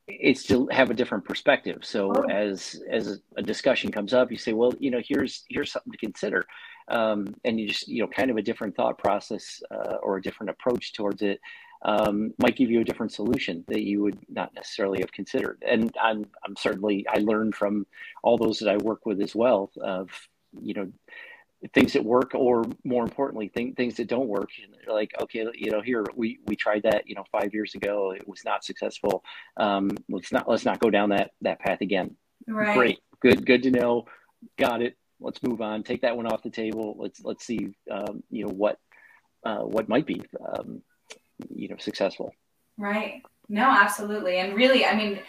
it's 0.10 0.44
to 0.44 0.68
have 0.72 0.90
a 0.90 0.94
different 0.94 1.24
perspective. 1.26 1.80
So 1.84 2.12
Oh. 2.16 2.30
as 2.30 2.82
as 2.90 3.22
a 3.38 3.42
discussion 3.42 3.92
comes 3.92 4.14
up, 4.14 4.32
you 4.32 4.38
say, 4.38 4.54
well, 4.54 4.74
you 4.80 4.92
know, 4.92 5.02
here's 5.08 5.44
here's 5.50 5.72
something 5.72 5.92
to 5.92 5.98
consider, 5.98 6.46
um, 6.90 7.34
and 7.46 7.60
you 7.60 7.68
just 7.68 7.88
you 7.88 8.02
know, 8.02 8.08
kind 8.08 8.32
of 8.32 8.38
a 8.38 8.42
different 8.42 8.76
thought 8.76 8.98
process 8.98 9.62
uh, 9.72 9.98
or 10.02 10.18
a 10.18 10.22
different 10.22 10.50
approach 10.50 10.94
towards 10.94 11.22
it 11.22 11.40
um, 11.84 12.34
might 12.40 12.56
give 12.56 12.70
you 12.70 12.82
a 12.82 12.84
different 12.84 13.12
solution 13.12 13.64
that 13.68 13.84
you 13.84 14.02
would 14.02 14.18
not 14.30 14.54
necessarily 14.54 15.00
have 15.00 15.12
considered. 15.12 15.64
And 15.66 15.96
I'm 16.02 16.26
I'm 16.46 16.56
certainly 16.58 17.06
I 17.10 17.20
learned 17.20 17.56
from 17.56 17.86
all 18.24 18.38
those 18.38 18.60
that 18.60 18.70
I 18.70 18.78
work 18.78 19.06
with 19.06 19.22
as 19.22 19.36
well 19.36 19.72
of 19.82 20.10
you 20.62 20.74
know 20.74 20.92
things 21.74 21.92
that 21.92 22.04
work 22.04 22.32
or 22.36 22.64
more 22.86 23.04
importantly 23.04 23.50
th- 23.50 23.76
things 23.76 23.96
that 23.96 24.08
don't 24.08 24.28
work. 24.28 24.50
Like 24.88 25.12
okay 25.22 25.46
you 25.54 25.72
know 25.72 25.82
here 25.82 26.06
we 26.16 26.40
we 26.46 26.56
tried 26.56 26.84
that 26.84 27.08
you 27.08 27.16
know 27.16 27.24
five 27.32 27.54
years 27.54 27.76
ago. 27.76 28.12
It 28.12 28.28
was 28.28 28.44
not 28.44 28.66
successful. 28.66 29.24
Um 29.56 29.92
let's 30.10 30.32
not 30.32 30.50
let's 30.50 30.66
not 30.66 30.80
go 30.80 30.90
down 30.90 31.10
that 31.10 31.32
that 31.42 31.60
path 31.60 31.80
again. 31.82 32.16
Right. 32.48 32.74
great. 32.74 33.00
Good 33.22 33.46
good 33.46 33.64
to 33.64 33.72
know. 33.72 34.06
Got 34.58 34.82
it 34.82 34.98
let's 35.20 35.42
move 35.44 35.62
on 35.62 35.84
take 35.84 36.02
that 36.02 36.16
one 36.16 36.28
off 36.28 36.44
the 36.44 36.50
table 36.50 36.96
let's 37.00 37.24
let's 37.24 37.46
see 37.46 37.76
um 37.92 38.24
you 38.30 38.46
know 38.46 38.52
what 38.52 38.78
uh 39.44 39.60
what 39.60 39.90
might 39.90 40.06
be 40.06 40.22
um 40.54 40.82
you 41.50 41.68
know 41.68 41.78
successful 41.78 42.34
Right. 42.80 43.22
No, 43.50 43.64
absolutely. 43.70 44.38
And 44.38 44.56
really, 44.56 44.86
I 44.86 44.96
mean, 44.96 45.20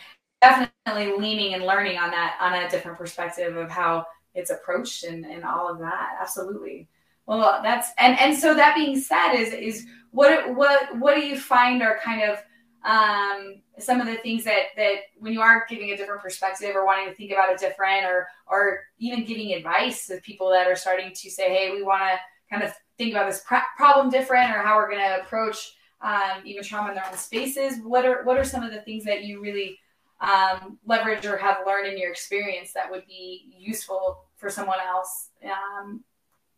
definitely 0.41 1.19
leaning 1.19 1.55
and 1.55 1.65
learning 1.65 1.99
on 1.99 2.11
that 2.13 2.39
on 2.41 2.55
a 2.55 2.71
different 2.71 2.97
perspective 2.97 3.57
of 3.57 3.69
how 3.69 4.07
it's 4.35 4.51
approached 4.51 5.05
and, 5.05 5.27
and 5.27 5.45
all 5.45 5.69
of 5.69 5.81
that. 5.81 6.17
Absolutely. 6.21 6.89
Well, 7.27 7.61
that's 7.63 7.91
and 7.99 8.19
and 8.19 8.37
so 8.37 8.55
that 8.55 8.77
being 8.77 8.99
said, 8.99 9.35
is 9.35 9.53
is 9.53 9.87
what 10.13 10.55
what 10.55 10.97
what 10.99 11.17
do 11.17 11.23
you 11.23 11.39
find 11.39 11.83
are 11.83 11.99
kind 12.03 12.23
of 12.23 12.39
um, 12.85 13.61
some 13.79 14.01
of 14.01 14.07
the 14.07 14.17
things 14.17 14.45
that 14.45 14.67
that 14.77 14.97
when 15.19 15.33
you 15.33 15.41
are 15.41 15.67
giving 15.69 15.91
a 15.91 15.97
different 15.97 16.23
perspective 16.23 16.75
or 16.75 16.87
wanting 16.87 17.09
to 17.09 17.15
think 17.15 17.31
about 17.31 17.53
it 17.53 17.59
different 17.59 18.05
or 18.05 18.29
or 18.47 18.81
even 18.99 19.25
giving 19.25 19.53
advice 19.53 20.07
to 20.07 20.21
people 20.23 20.51
that 20.51 20.67
are 20.67 20.77
starting 20.77 21.13
to 21.15 21.31
say, 21.31 21.53
hey, 21.55 21.73
we 21.73 21.83
want 21.83 22.03
to 22.03 22.19
kind 22.51 22.63
of 22.63 22.73
think 22.97 23.13
about 23.13 23.29
this 23.31 23.43
pr- 23.47 23.57
problem 23.77 24.11
different 24.11 24.51
or 24.51 24.59
how 24.59 24.77
we're 24.77 24.91
going 24.91 25.03
to 25.03 25.21
approach 25.21 25.75
um, 26.01 26.43
even 26.45 26.63
trauma 26.63 26.89
in 26.89 26.95
their 26.95 27.07
own 27.07 27.17
spaces. 27.17 27.79
What 27.83 28.07
are 28.07 28.25
what 28.25 28.39
are 28.39 28.45
some 28.45 28.63
of 28.63 28.73
the 28.73 28.81
things 28.81 29.05
that 29.05 29.25
you 29.25 29.43
really 29.43 29.79
um, 30.21 30.79
leverage 30.87 31.27
or 31.27 31.37
have 31.37 31.59
learned 31.67 31.87
in 31.87 31.99
your 31.99 32.11
experience 32.11 32.73
that 32.73 32.91
would 32.91 33.07
be 33.07 33.53
useful 33.59 34.25
for 34.37 34.51
someone 34.51 34.79
else, 34.87 35.29
um, 35.45 36.03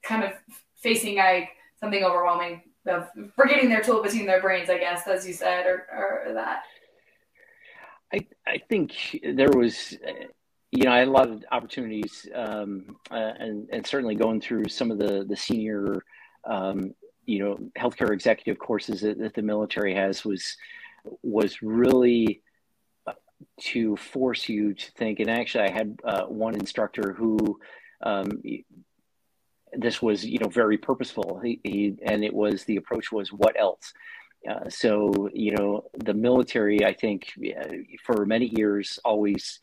kind 0.02 0.24
of 0.24 0.32
facing 0.76 1.16
like 1.16 1.50
something 1.80 2.04
overwhelming 2.04 2.62
of 2.86 3.08
forgetting 3.36 3.68
their 3.68 3.82
tool 3.82 4.02
between 4.02 4.26
their 4.26 4.40
brains, 4.40 4.68
I 4.68 4.78
guess, 4.78 5.06
as 5.06 5.26
you 5.26 5.32
said, 5.32 5.66
or, 5.66 5.86
or 6.26 6.32
that. 6.34 6.64
I, 8.12 8.26
I 8.46 8.58
think 8.68 9.20
there 9.22 9.50
was, 9.50 9.96
uh, 10.06 10.26
you 10.70 10.84
know, 10.84 10.92
I 10.92 10.98
had 10.98 11.08
a 11.08 11.10
lot 11.10 11.30
of 11.30 11.44
opportunities, 11.50 12.28
um, 12.34 12.96
uh, 13.10 13.32
and 13.38 13.68
and 13.72 13.86
certainly 13.86 14.14
going 14.14 14.40
through 14.40 14.68
some 14.68 14.90
of 14.90 14.98
the 14.98 15.24
the 15.28 15.36
senior, 15.36 16.02
um, 16.44 16.94
you 17.24 17.38
know, 17.38 17.58
healthcare 17.78 18.10
executive 18.12 18.58
courses 18.58 19.00
that, 19.00 19.18
that 19.18 19.34
the 19.34 19.42
military 19.42 19.94
has 19.94 20.24
was 20.24 20.56
was 21.22 21.62
really 21.62 22.42
uh, 23.06 23.12
to 23.60 23.96
force 23.96 24.48
you 24.48 24.74
to 24.74 24.92
think. 24.92 25.20
And 25.20 25.30
actually, 25.30 25.64
I 25.64 25.70
had 25.70 25.98
uh, 26.04 26.24
one 26.24 26.54
instructor 26.54 27.12
who. 27.12 27.58
Um, 28.04 28.42
this 29.72 30.02
was, 30.02 30.24
you 30.24 30.38
know, 30.38 30.48
very 30.48 30.78
purposeful. 30.78 31.40
He, 31.42 31.60
he, 31.64 31.94
and 32.02 32.24
it 32.24 32.34
was 32.34 32.64
the 32.64 32.76
approach 32.76 33.10
was 33.12 33.32
what 33.32 33.58
else, 33.58 33.92
uh, 34.48 34.68
so 34.68 35.28
you 35.32 35.52
know 35.52 35.84
the 36.04 36.12
military 36.12 36.84
i 36.84 36.92
think 36.92 37.32
uh, 37.56 37.76
for 38.04 38.26
many 38.26 38.46
years 38.56 38.98
always 39.04 39.60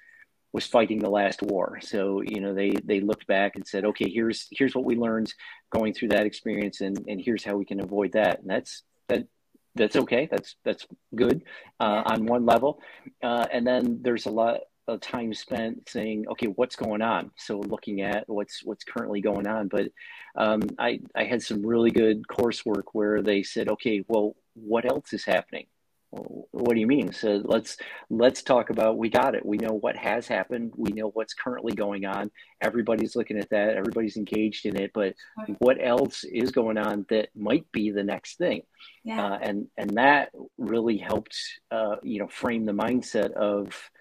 was 0.52 0.66
fighting 0.66 1.00
the 1.00 1.10
last 1.10 1.42
war. 1.42 1.80
So 1.82 2.22
you 2.22 2.40
know 2.42 2.54
they 2.54 2.72
they 2.84 3.02
looked 3.02 3.28
back 3.28 3.56
and 3.56 3.68
said 3.68 3.86
okay 3.86 4.10
here's 4.10 4.48
here's 4.52 4.76
what 4.76 4.86
we 4.86 4.96
learned 4.96 5.34
going 5.72 5.94
through 5.94 6.10
that 6.10 6.26
experience 6.26 6.82
and 6.82 6.98
and 7.08 7.22
here's 7.22 7.44
how 7.44 7.56
we 7.56 7.66
can 7.66 7.80
avoid 7.80 8.14
that. 8.14 8.40
And 8.40 8.50
that's 8.50 8.84
that 9.08 9.28
that's 9.76 9.96
okay. 9.96 10.28
That's 10.30 10.56
that's 10.66 10.88
good 11.16 11.44
uh, 11.80 12.04
on 12.06 12.26
one 12.26 12.46
level. 12.46 12.82
Uh, 13.22 13.46
and 13.52 13.66
then 13.66 14.00
there's 14.02 14.26
a 14.26 14.32
lot 14.32 14.62
of 14.90 15.02
time 15.02 15.34
spent 15.34 15.88
saying 15.90 16.26
okay 16.32 16.48
what's 16.48 16.76
going 16.76 17.02
on? 17.02 17.32
So 17.38 17.60
looking 17.60 18.02
at 18.02 18.28
what's 18.28 18.64
what's 18.64 18.84
currently 18.84 19.22
going 19.22 19.48
on. 19.48 19.68
But 19.68 19.90
um, 20.36 20.62
I, 20.78 21.00
I 21.16 21.26
had 21.26 21.42
some 21.42 21.66
really 21.66 21.92
good 21.92 22.24
coursework 22.28 22.84
where 22.94 23.22
they 23.22 23.44
said 23.44 23.70
okay 23.70 24.04
well 24.08 24.36
what 24.54 24.86
else 24.86 25.14
is 25.14 25.26
happening? 25.26 25.68
What 26.12 26.74
do 26.74 26.80
you 26.80 26.88
mean? 26.88 27.14
So 27.14 27.40
let's 27.46 27.78
let's 28.10 28.42
talk 28.42 28.72
about 28.72 28.98
we 28.98 29.10
got 29.10 29.36
it. 29.36 29.46
We 29.46 29.58
know 29.58 29.74
what 29.74 29.96
has 29.96 30.28
happened. 30.28 30.74
We 30.76 30.92
know 30.92 31.10
what's 31.10 31.36
currently 31.36 31.74
going 31.74 32.06
on. 32.06 32.32
Everybody's 32.62 33.16
looking 33.16 33.38
at 33.38 33.52
that. 33.52 33.76
Everybody's 33.76 34.18
engaged 34.18 34.66
in 34.66 34.76
it. 34.76 34.90
But 34.92 35.14
what 35.60 35.78
else 35.80 36.24
is 36.24 36.50
going 36.50 36.80
on 36.80 37.06
that 37.10 37.30
might 37.36 37.72
be 37.72 37.92
the 37.92 38.04
next 38.04 38.40
thing? 38.40 38.64
Yeah. 39.04 39.24
uh, 39.24 39.38
and 39.40 39.68
and 39.78 39.98
that 39.98 40.32
really 40.58 40.98
helped 40.98 41.38
uh, 41.70 41.98
you 42.02 42.20
know 42.20 42.28
frame 42.28 42.66
the 42.66 42.74
mindset 42.74 43.32
of 43.34 43.92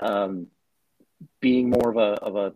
um, 0.00 0.46
being 1.40 1.70
more 1.70 1.90
of 1.90 1.96
a 1.96 2.22
of 2.22 2.36
a, 2.36 2.52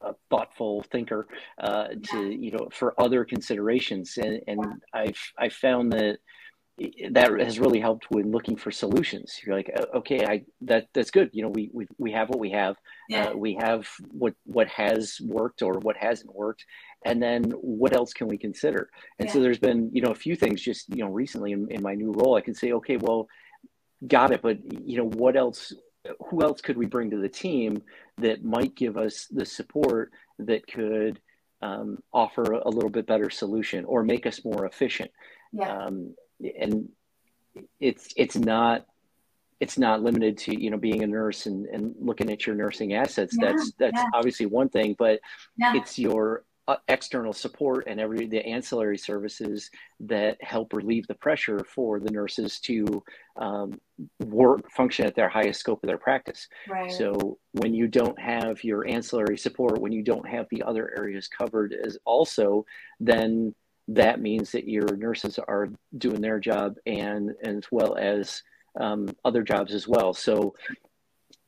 a 0.00 0.14
thoughtful 0.30 0.82
thinker 0.90 1.26
uh, 1.58 1.88
to 2.10 2.30
you 2.30 2.52
know 2.52 2.68
for 2.72 2.98
other 3.00 3.24
considerations 3.24 4.16
and 4.16 4.40
and 4.46 4.82
I've 4.92 5.20
I 5.38 5.48
found 5.48 5.92
that 5.92 6.18
that 7.10 7.30
has 7.40 7.60
really 7.60 7.78
helped 7.78 8.06
when 8.10 8.32
looking 8.32 8.56
for 8.56 8.72
solutions. 8.72 9.38
You're 9.44 9.54
like, 9.54 9.70
"Oh, 9.76 9.98
okay, 9.98 10.26
I 10.26 10.44
that 10.62 10.88
that's 10.92 11.12
good. 11.12 11.30
You 11.32 11.42
know, 11.42 11.48
we 11.48 11.70
we 11.72 11.86
we 11.98 12.10
have 12.12 12.28
what 12.28 12.40
we 12.40 12.50
have. 12.50 12.76
Yeah. 13.08 13.26
Uh, 13.26 13.36
we 13.36 13.54
have 13.60 13.88
what 14.10 14.34
what 14.44 14.66
has 14.68 15.20
worked 15.24 15.62
or 15.62 15.74
what 15.74 15.96
hasn't 15.96 16.34
worked, 16.34 16.64
and 17.04 17.22
then 17.22 17.44
what 17.60 17.94
else 17.94 18.12
can 18.12 18.26
we 18.26 18.38
consider? 18.38 18.90
And 19.20 19.30
so 19.30 19.40
there's 19.40 19.58
been 19.58 19.90
you 19.92 20.02
know 20.02 20.10
a 20.10 20.16
few 20.16 20.34
things 20.34 20.60
just 20.60 20.88
you 20.88 21.04
know 21.04 21.10
recently 21.10 21.52
in, 21.52 21.68
in 21.70 21.80
my 21.80 21.94
new 21.94 22.12
role. 22.12 22.34
I 22.34 22.40
can 22.40 22.54
say, 22.54 22.72
okay, 22.72 22.96
well, 22.96 23.28
got 24.06 24.32
it, 24.32 24.42
but 24.42 24.58
you 24.84 24.98
know 24.98 25.08
what 25.08 25.36
else? 25.36 25.72
Who 26.28 26.42
else 26.42 26.60
could 26.60 26.76
we 26.76 26.86
bring 26.86 27.10
to 27.10 27.16
the 27.18 27.28
team 27.28 27.82
that 28.18 28.44
might 28.44 28.74
give 28.74 28.96
us 28.96 29.26
the 29.30 29.46
support 29.46 30.12
that 30.38 30.66
could 30.66 31.20
um, 31.62 31.98
offer 32.12 32.42
a 32.52 32.68
little 32.68 32.90
bit 32.90 33.06
better 33.06 33.30
solution 33.30 33.84
or 33.86 34.02
make 34.02 34.26
us 34.26 34.44
more 34.44 34.66
efficient? 34.66 35.10
yeah. 35.52 35.86
um, 35.86 36.14
and 36.60 36.88
it's 37.80 38.12
it's 38.16 38.36
not 38.36 38.84
it's 39.60 39.78
not 39.78 40.02
limited 40.02 40.36
to 40.36 40.60
you 40.60 40.70
know 40.70 40.76
being 40.76 41.02
a 41.04 41.06
nurse 41.06 41.46
and, 41.46 41.66
and 41.66 41.94
looking 42.00 42.30
at 42.30 42.44
your 42.46 42.56
nursing 42.56 42.94
assets 42.94 43.36
Yeah, 43.38 43.52
that's 43.52 43.72
that's 43.78 43.94
yeah. 43.96 44.06
obviously 44.12 44.46
one 44.46 44.68
thing 44.68 44.96
but 44.98 45.20
Yeah. 45.56 45.76
it's 45.76 45.96
your 45.96 46.44
external 46.88 47.32
support 47.32 47.84
and 47.86 48.00
every 48.00 48.26
the 48.26 48.44
ancillary 48.46 48.96
services 48.96 49.70
that 50.00 50.42
help 50.42 50.72
relieve 50.72 51.06
the 51.06 51.14
pressure 51.14 51.58
for 51.58 52.00
the 52.00 52.10
nurses 52.10 52.58
to 52.58 53.02
um, 53.36 53.78
work 54.24 54.70
function 54.70 55.04
at 55.04 55.14
their 55.14 55.28
highest 55.28 55.60
scope 55.60 55.82
of 55.82 55.88
their 55.88 55.98
practice 55.98 56.48
right. 56.68 56.90
so 56.90 57.38
when 57.52 57.74
you 57.74 57.86
don't 57.86 58.18
have 58.18 58.64
your 58.64 58.86
ancillary 58.88 59.36
support, 59.36 59.80
when 59.80 59.92
you 59.92 60.02
don't 60.02 60.26
have 60.26 60.46
the 60.50 60.62
other 60.62 60.92
areas 60.96 61.28
covered 61.28 61.74
as 61.84 61.98
also, 62.04 62.64
then 62.98 63.54
that 63.88 64.20
means 64.20 64.50
that 64.52 64.68
your 64.68 64.96
nurses 64.96 65.38
are 65.38 65.68
doing 65.98 66.20
their 66.20 66.40
job 66.40 66.76
and, 66.86 67.30
and 67.42 67.58
as 67.58 67.70
well 67.70 67.96
as 67.96 68.42
um, 68.80 69.08
other 69.24 69.42
jobs 69.42 69.74
as 69.74 69.86
well. 69.86 70.14
So 70.14 70.54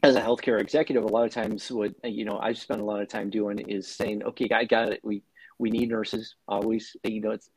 as 0.07 0.17
a 0.17 0.21
healthcare 0.21 0.61
executive, 0.61 1.05
a 1.05 1.09
lot 1.09 1.25
of 1.25 1.33
times 1.33 1.71
what 1.71 1.93
you 2.05 2.25
know 2.25 2.39
I've 2.39 2.59
spent 2.59 2.81
a 2.81 2.85
lot 2.85 3.03
of 3.03 3.09
time 3.09 3.31
doing 3.31 3.59
is 3.59 3.89
saying, 3.89 4.23
okay, 4.23 4.49
I 4.55 4.65
got 4.65 4.93
it. 4.93 5.01
We 5.03 5.23
we 5.59 5.71
need 5.71 5.89
nurses 5.89 6.37
always. 6.47 6.97
You 7.05 7.21
know, 7.21 7.33
it's 7.33 7.51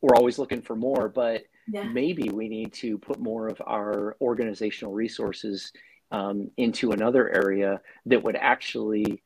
we're 0.00 0.16
always 0.16 0.38
looking 0.38 0.62
for 0.62 0.76
more, 0.76 1.08
but 1.08 1.44
yeah. 1.66 1.84
maybe 1.84 2.28
we 2.30 2.48
need 2.48 2.72
to 2.74 2.98
put 2.98 3.18
more 3.18 3.48
of 3.48 3.60
our 3.66 4.16
organizational 4.20 4.92
resources 4.92 5.72
um, 6.12 6.50
into 6.56 6.92
another 6.92 7.34
area 7.34 7.80
that 8.06 8.22
would 8.22 8.36
actually 8.36 9.22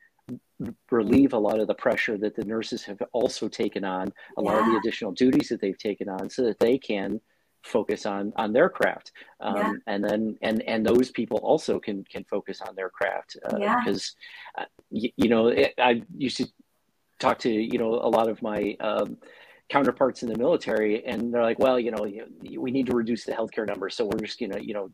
relieve 0.90 1.32
a 1.32 1.38
lot 1.38 1.60
of 1.60 1.66
the 1.66 1.74
pressure 1.74 2.16
that 2.16 2.36
the 2.36 2.44
nurses 2.44 2.84
have 2.84 3.02
also 3.12 3.48
taken 3.48 3.84
on, 3.84 4.12
a 4.38 4.40
lot 4.40 4.58
of 4.58 4.66
the 4.66 4.78
additional 4.78 5.12
duties 5.12 5.48
that 5.48 5.60
they've 5.60 5.78
taken 5.78 6.08
on, 6.08 6.30
so 6.30 6.42
that 6.44 6.58
they 6.58 6.78
can 6.78 7.20
focus 7.62 8.06
on 8.06 8.32
on 8.36 8.52
their 8.52 8.68
craft 8.68 9.12
um, 9.40 9.56
Yeah. 9.56 9.72
and 9.86 10.04
then 10.04 10.36
and 10.42 10.62
and 10.62 10.84
those 10.84 11.10
people 11.10 11.38
also 11.38 11.78
can 11.78 12.04
can 12.04 12.24
focus 12.24 12.60
on 12.60 12.74
their 12.74 12.90
craft 12.90 13.36
uh, 13.48 13.56
Yeah. 13.58 13.76
because 13.78 14.16
uh, 14.58 14.64
you, 14.90 15.10
you 15.16 15.28
know 15.28 15.48
it, 15.48 15.74
i 15.78 16.02
used 16.16 16.36
to 16.38 16.46
talk 17.18 17.38
to 17.40 17.50
you 17.50 17.78
know 17.78 17.94
a 17.94 18.08
lot 18.08 18.28
of 18.28 18.42
my 18.42 18.76
um, 18.80 19.16
counterparts 19.68 20.22
in 20.22 20.28
the 20.28 20.36
military 20.36 21.04
and 21.06 21.32
they're 21.32 21.42
like 21.42 21.58
well 21.58 21.78
you 21.78 21.90
know 21.90 22.04
you, 22.04 22.60
we 22.60 22.70
need 22.70 22.86
to 22.86 22.96
reduce 22.96 23.24
the 23.24 23.32
healthcare 23.32 23.66
numbers 23.66 23.94
so 23.94 24.04
we're 24.04 24.18
just 24.18 24.40
gonna 24.40 24.60
you 24.60 24.74
know 24.74 24.90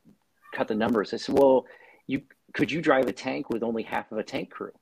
cut 0.55 0.69
the 0.69 0.75
numbers 0.75 1.13
i 1.15 1.17
said 1.17 1.35
well 1.39 1.65
you 2.07 2.21
could 2.55 2.71
you 2.71 2.81
drive 2.81 3.07
a 3.07 3.13
tank 3.13 3.49
with 3.51 3.63
only 3.63 3.83
half 3.83 4.11
of 4.13 4.19
a 4.19 4.23
tank 4.23 4.51
crew 4.51 4.73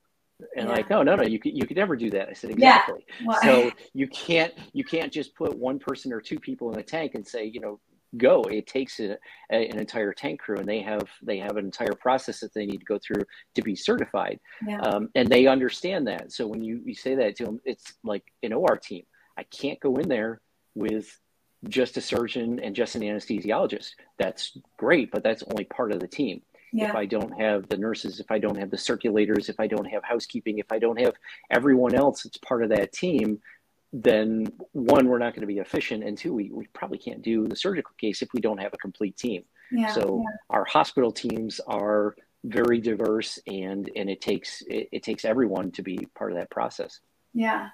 and 0.56 0.68
Yeah. 0.68 0.74
like 0.74 0.90
no 0.90 1.02
no 1.02 1.16
no 1.16 1.22
you 1.22 1.38
could 1.38 1.56
you 1.56 1.66
could 1.66 1.76
never 1.76 1.96
do 1.96 2.10
that 2.10 2.28
i 2.28 2.32
said 2.32 2.50
Yeah. 2.50 2.80
exactly 2.80 3.06
Well, 3.24 3.40
so 3.42 3.70
you 3.94 4.06
can't 4.08 4.52
you 4.72 4.84
can't 4.84 5.12
just 5.12 5.34
put 5.34 5.56
one 5.56 5.78
person 5.78 6.12
or 6.12 6.20
two 6.20 6.38
people 6.38 6.72
in 6.72 6.78
a 6.78 6.82
tank 6.82 7.14
and 7.14 7.26
say 7.26 7.44
you 7.44 7.60
know 7.60 7.80
go. 8.16 8.42
It 8.42 8.66
takes 8.66 9.00
a, 9.00 9.18
a, 9.50 9.68
an 9.68 9.78
entire 9.78 10.12
tank 10.12 10.40
crew, 10.40 10.56
and 10.56 10.66
they 10.66 10.80
have 10.80 11.08
they 11.22 11.38
have 11.38 11.56
an 11.56 11.64
entire 11.64 11.92
process 11.92 12.40
that 12.40 12.54
they 12.54 12.66
need 12.66 12.78
to 12.78 12.84
go 12.84 12.98
through 12.98 13.24
to 13.54 13.62
be 13.62 13.74
certified, 13.76 14.40
yeah. 14.66 14.80
um, 14.80 15.08
and 15.14 15.28
they 15.28 15.46
understand 15.46 16.06
that. 16.06 16.32
So 16.32 16.46
when 16.46 16.62
you, 16.62 16.80
you 16.84 16.94
say 16.94 17.14
that 17.16 17.36
to 17.36 17.44
them, 17.44 17.60
it's 17.64 17.94
like 18.04 18.24
an 18.42 18.52
OR 18.52 18.76
team. 18.76 19.04
I 19.36 19.42
can't 19.44 19.80
go 19.80 19.96
in 19.96 20.08
there 20.08 20.40
with 20.74 21.18
just 21.68 21.96
a 21.96 22.00
surgeon 22.00 22.60
and 22.60 22.74
just 22.74 22.94
an 22.94 23.02
anesthesiologist. 23.02 23.90
That's 24.18 24.56
great, 24.78 25.10
but 25.10 25.22
that's 25.22 25.42
only 25.50 25.64
part 25.64 25.92
of 25.92 26.00
the 26.00 26.08
team. 26.08 26.42
Yeah. 26.72 26.90
If 26.90 26.94
I 26.96 27.06
don't 27.06 27.40
have 27.40 27.68
the 27.68 27.76
nurses, 27.76 28.20
if 28.20 28.30
I 28.30 28.38
don't 28.38 28.58
have 28.58 28.70
the 28.70 28.76
circulators, 28.76 29.48
if 29.48 29.58
I 29.58 29.66
don't 29.66 29.86
have 29.86 30.02
housekeeping, 30.04 30.58
if 30.58 30.70
I 30.70 30.78
don't 30.78 31.00
have 31.00 31.14
everyone 31.50 31.94
else 31.94 32.22
that's 32.22 32.36
part 32.38 32.62
of 32.62 32.70
that 32.70 32.92
team, 32.92 33.40
then 33.92 34.46
one, 34.72 35.08
we're 35.08 35.18
not 35.18 35.32
going 35.32 35.42
to 35.42 35.46
be 35.46 35.58
efficient, 35.58 36.04
and 36.04 36.18
two, 36.18 36.34
we, 36.34 36.50
we 36.52 36.66
probably 36.74 36.98
can't 36.98 37.22
do 37.22 37.46
the 37.46 37.56
surgical 37.56 37.94
case 37.98 38.20
if 38.20 38.28
we 38.34 38.40
don't 38.40 38.58
have 38.58 38.74
a 38.74 38.78
complete 38.78 39.16
team. 39.16 39.44
Yeah, 39.72 39.92
so 39.92 40.22
yeah. 40.22 40.36
our 40.50 40.64
hospital 40.64 41.10
teams 41.10 41.60
are 41.66 42.14
very 42.44 42.80
diverse, 42.80 43.38
and 43.46 43.90
and 43.96 44.10
it 44.10 44.20
takes 44.20 44.62
it, 44.62 44.88
it 44.92 45.02
takes 45.02 45.24
everyone 45.24 45.70
to 45.72 45.82
be 45.82 46.06
part 46.14 46.32
of 46.32 46.38
that 46.38 46.50
process. 46.50 47.00
Yeah. 47.32 47.68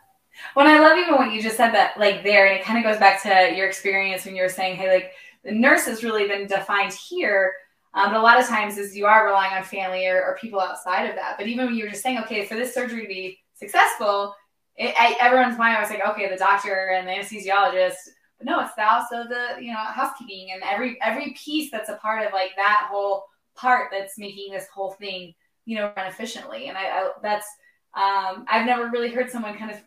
When 0.54 0.66
I 0.66 0.80
love 0.80 0.96
even 0.96 1.14
what 1.14 1.32
you 1.32 1.42
just 1.42 1.56
said 1.56 1.72
that 1.72 1.98
like 1.98 2.24
there, 2.24 2.46
and 2.46 2.58
it 2.58 2.64
kind 2.64 2.78
of 2.78 2.90
goes 2.90 2.98
back 2.98 3.22
to 3.22 3.54
your 3.54 3.66
experience 3.66 4.24
when 4.24 4.34
you 4.34 4.42
were 4.42 4.48
saying, 4.48 4.76
hey, 4.76 4.90
like 4.90 5.12
the 5.44 5.52
nurse 5.52 5.86
has 5.86 6.04
really 6.04 6.26
been 6.26 6.46
defined 6.46 6.92
here. 6.92 7.52
Um, 7.94 8.10
but 8.10 8.20
a 8.20 8.22
lot 8.22 8.40
of 8.40 8.46
times 8.46 8.78
is 8.78 8.96
you 8.96 9.06
are 9.06 9.26
relying 9.26 9.52
on 9.52 9.62
family 9.64 10.06
or, 10.06 10.24
or 10.24 10.38
people 10.40 10.60
outside 10.60 11.08
of 11.08 11.16
that. 11.16 11.36
But 11.36 11.46
even 11.46 11.66
when 11.66 11.74
you 11.74 11.84
were 11.84 11.90
just 11.90 12.02
saying, 12.02 12.18
okay, 12.20 12.46
for 12.46 12.54
this 12.54 12.72
surgery 12.72 13.02
to 13.02 13.08
be 13.08 13.38
successful, 13.54 14.34
it, 14.76 14.94
I, 14.98 15.16
everyone's 15.20 15.58
mind, 15.58 15.76
I 15.76 15.80
was 15.80 15.90
like, 15.90 16.06
okay, 16.08 16.30
the 16.30 16.36
doctor 16.36 16.90
and 16.96 17.06
the 17.06 17.12
anesthesiologist. 17.12 17.96
But 18.38 18.46
no, 18.46 18.60
it's 18.60 18.72
also 18.78 19.28
the 19.28 19.62
you 19.62 19.72
know 19.72 19.78
housekeeping 19.78 20.50
and 20.52 20.62
every 20.62 20.98
every 21.02 21.36
piece 21.38 21.70
that's 21.70 21.90
a 21.90 21.96
part 21.96 22.26
of 22.26 22.32
like 22.32 22.50
that 22.56 22.88
whole 22.90 23.24
part 23.54 23.88
that's 23.92 24.18
making 24.18 24.52
this 24.52 24.66
whole 24.72 24.92
thing 24.92 25.34
you 25.64 25.76
know 25.76 25.92
run 25.96 26.06
efficiently. 26.06 26.68
And 26.68 26.76
I, 26.76 26.84
I 26.84 27.10
that's 27.22 27.46
um, 27.94 28.46
I've 28.48 28.66
never 28.66 28.88
really 28.88 29.10
heard 29.10 29.30
someone 29.30 29.56
kind 29.56 29.70
of 29.70 29.78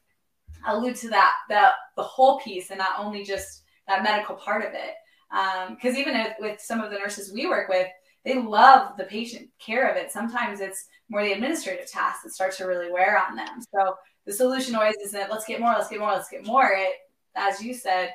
allude 0.67 0.95
to 0.97 1.09
that 1.09 1.33
that 1.49 1.73
the 1.95 2.03
whole 2.03 2.39
piece 2.39 2.69
and 2.69 2.77
not 2.77 2.99
only 2.99 3.23
just 3.23 3.63
that 3.87 4.03
medical 4.03 4.35
part 4.35 4.63
of 4.65 4.73
it. 4.73 4.93
Because 5.29 5.95
um, 5.95 5.97
even 5.97 6.15
if, 6.15 6.33
with 6.39 6.61
some 6.61 6.81
of 6.81 6.91
the 6.91 6.97
nurses 6.97 7.33
we 7.33 7.47
work 7.47 7.69
with, 7.69 7.87
they 8.23 8.41
love 8.41 8.97
the 8.97 9.03
patient 9.03 9.49
care 9.59 9.89
of 9.89 9.97
it. 9.97 10.11
Sometimes 10.11 10.59
it's 10.59 10.85
more 11.09 11.23
the 11.23 11.33
administrative 11.33 11.89
tasks 11.89 12.23
that 12.23 12.31
start 12.31 12.53
to 12.53 12.65
really 12.65 12.91
wear 12.91 13.19
on 13.19 13.35
them. 13.35 13.61
So 13.73 13.95
the 14.25 14.33
solution 14.33 14.75
always 14.75 14.95
isn't 15.03 15.29
let's 15.29 15.45
get 15.45 15.59
more, 15.59 15.73
let's 15.73 15.89
get 15.89 15.99
more, 15.99 16.11
let's 16.11 16.29
get 16.29 16.45
more. 16.45 16.71
It, 16.73 16.93
as 17.35 17.61
you 17.61 17.73
said, 17.73 18.09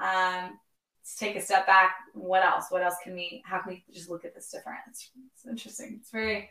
um, 0.00 0.58
let's 1.00 1.16
take 1.16 1.36
a 1.36 1.40
step 1.40 1.66
back. 1.66 1.96
What 2.14 2.44
else? 2.44 2.66
What 2.68 2.82
else 2.82 2.96
can 3.02 3.14
we? 3.14 3.42
How 3.44 3.60
can 3.60 3.72
we 3.72 3.84
just 3.92 4.08
look 4.08 4.24
at 4.24 4.34
this 4.34 4.50
different? 4.50 4.78
It's, 4.88 5.10
it's 5.34 5.46
interesting. 5.46 5.98
It's 6.00 6.10
very, 6.10 6.50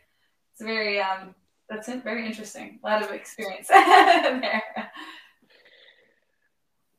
it's 0.52 0.62
very. 0.62 1.00
Um, 1.00 1.34
that's 1.68 1.88
very 1.88 2.24
interesting. 2.26 2.78
A 2.84 2.86
lot 2.86 3.02
of 3.02 3.10
experience 3.10 3.66
there. 3.68 4.62